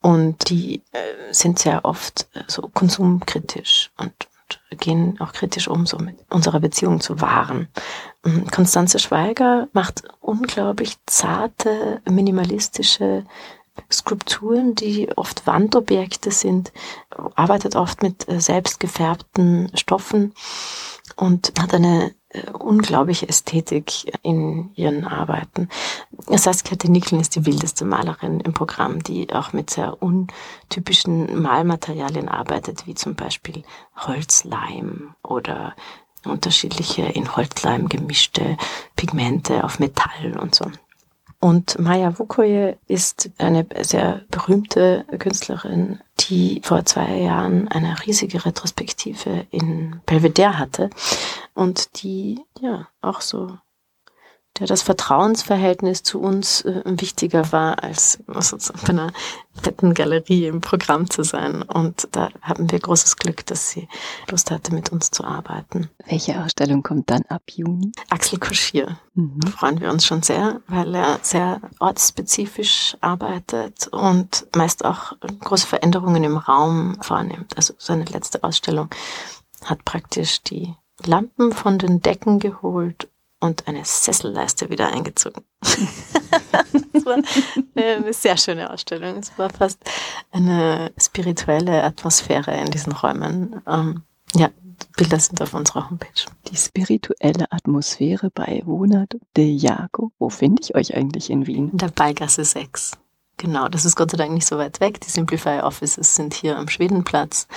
[0.00, 4.12] Und die äh, sind sehr oft äh, so konsumkritisch und
[4.78, 7.68] gehen auch kritisch um so mit unserer Beziehung zu Waren.
[8.50, 13.24] Konstanze mhm, Schweiger macht unglaublich zarte, minimalistische
[13.90, 16.72] Skulpturen, die oft Wandobjekte sind,
[17.34, 20.34] arbeitet oft mit äh, selbst gefärbten Stoffen
[21.16, 25.68] und hat eine äh, unglaubliche Ästhetik in ihren Arbeiten.
[26.28, 32.28] Saskia de Nickeln ist die wildeste Malerin im Programm, die auch mit sehr untypischen Malmaterialien
[32.28, 33.64] arbeitet, wie zum Beispiel
[33.96, 35.74] Holzleim oder
[36.24, 38.56] unterschiedliche in Holzleim gemischte
[38.94, 40.70] Pigmente auf Metall und so.
[41.40, 49.46] Und Maya Wukoye ist eine sehr berühmte Künstlerin, die vor zwei Jahren eine riesige Retrospektive
[49.50, 50.90] in Belvedere hatte
[51.54, 53.56] und die ja auch so
[54.58, 59.12] der das Vertrauensverhältnis zu uns äh, wichtiger war, als sozusagen bei einer
[59.62, 61.62] fetten Galerie im Programm zu sein.
[61.62, 63.88] Und da haben wir großes Glück, dass sie
[64.30, 65.88] Lust hatte, mit uns zu arbeiten.
[66.06, 67.92] Welche Ausstellung kommt dann ab Juni?
[68.10, 68.98] Axel Koschier.
[69.14, 69.40] Mhm.
[69.42, 76.22] freuen wir uns schon sehr, weil er sehr ortsspezifisch arbeitet und meist auch große Veränderungen
[76.24, 77.56] im Raum vornimmt.
[77.56, 78.88] Also seine letzte Ausstellung
[79.64, 80.74] hat praktisch die
[81.04, 83.08] Lampen von den Decken geholt
[83.40, 85.42] und eine Sesselleiste wieder eingezogen.
[85.60, 87.18] das war
[87.74, 89.16] eine sehr schöne Ausstellung.
[89.16, 89.78] Es war fast
[90.30, 93.62] eine spirituelle Atmosphäre in diesen Räumen.
[93.66, 94.02] Ähm,
[94.34, 94.50] ja,
[94.96, 96.26] Bilder sind auf unserer Homepage.
[96.50, 100.12] Die spirituelle Atmosphäre bei Wonat de Jaco.
[100.18, 101.70] Wo finde ich euch eigentlich in Wien?
[101.70, 102.92] In der Beigasse 6.
[103.40, 105.00] Genau, das ist Gott sei Dank nicht so weit weg.
[105.00, 107.48] Die Simplify Offices sind hier am Schwedenplatz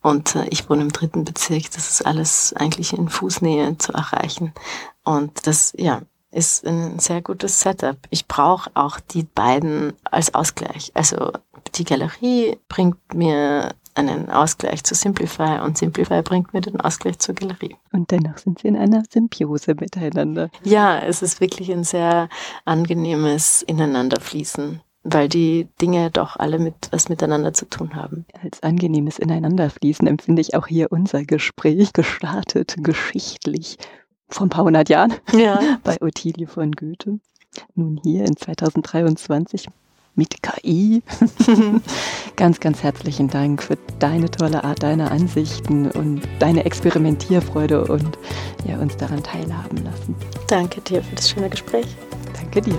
[0.00, 1.68] und äh, ich wohne im dritten Bezirk.
[1.72, 4.52] Das ist alles eigentlich in Fußnähe zu erreichen.
[5.02, 7.96] Und das, ja, ist ein sehr gutes Setup.
[8.10, 10.92] Ich brauche auch die beiden als Ausgleich.
[10.94, 11.32] Also
[11.74, 17.34] die Galerie bringt mir einen Ausgleich zu Simplify und Simplify bringt mir den Ausgleich zur
[17.34, 17.76] Galerie.
[17.90, 20.50] Und dennoch sind sie in einer Symbiose miteinander.
[20.62, 22.28] Ja, es ist wirklich ein sehr
[22.64, 28.24] angenehmes Ineinanderfließen weil die Dinge doch alle mit was miteinander zu tun haben.
[28.42, 33.78] Als angenehmes Ineinanderfließen empfinde ich auch hier unser Gespräch gestartet, geschichtlich
[34.28, 35.60] vor ein paar hundert Jahren ja.
[35.84, 37.18] bei Ottilie von Goethe.
[37.74, 39.66] Nun hier in 2023
[40.14, 41.02] mit KI.
[42.36, 48.18] ganz, ganz herzlichen Dank für deine tolle Art, deine Ansichten und deine Experimentierfreude und
[48.66, 50.14] ja, uns daran teilhaben lassen.
[50.48, 51.86] Danke dir für das schöne Gespräch.
[52.34, 52.78] Danke dir.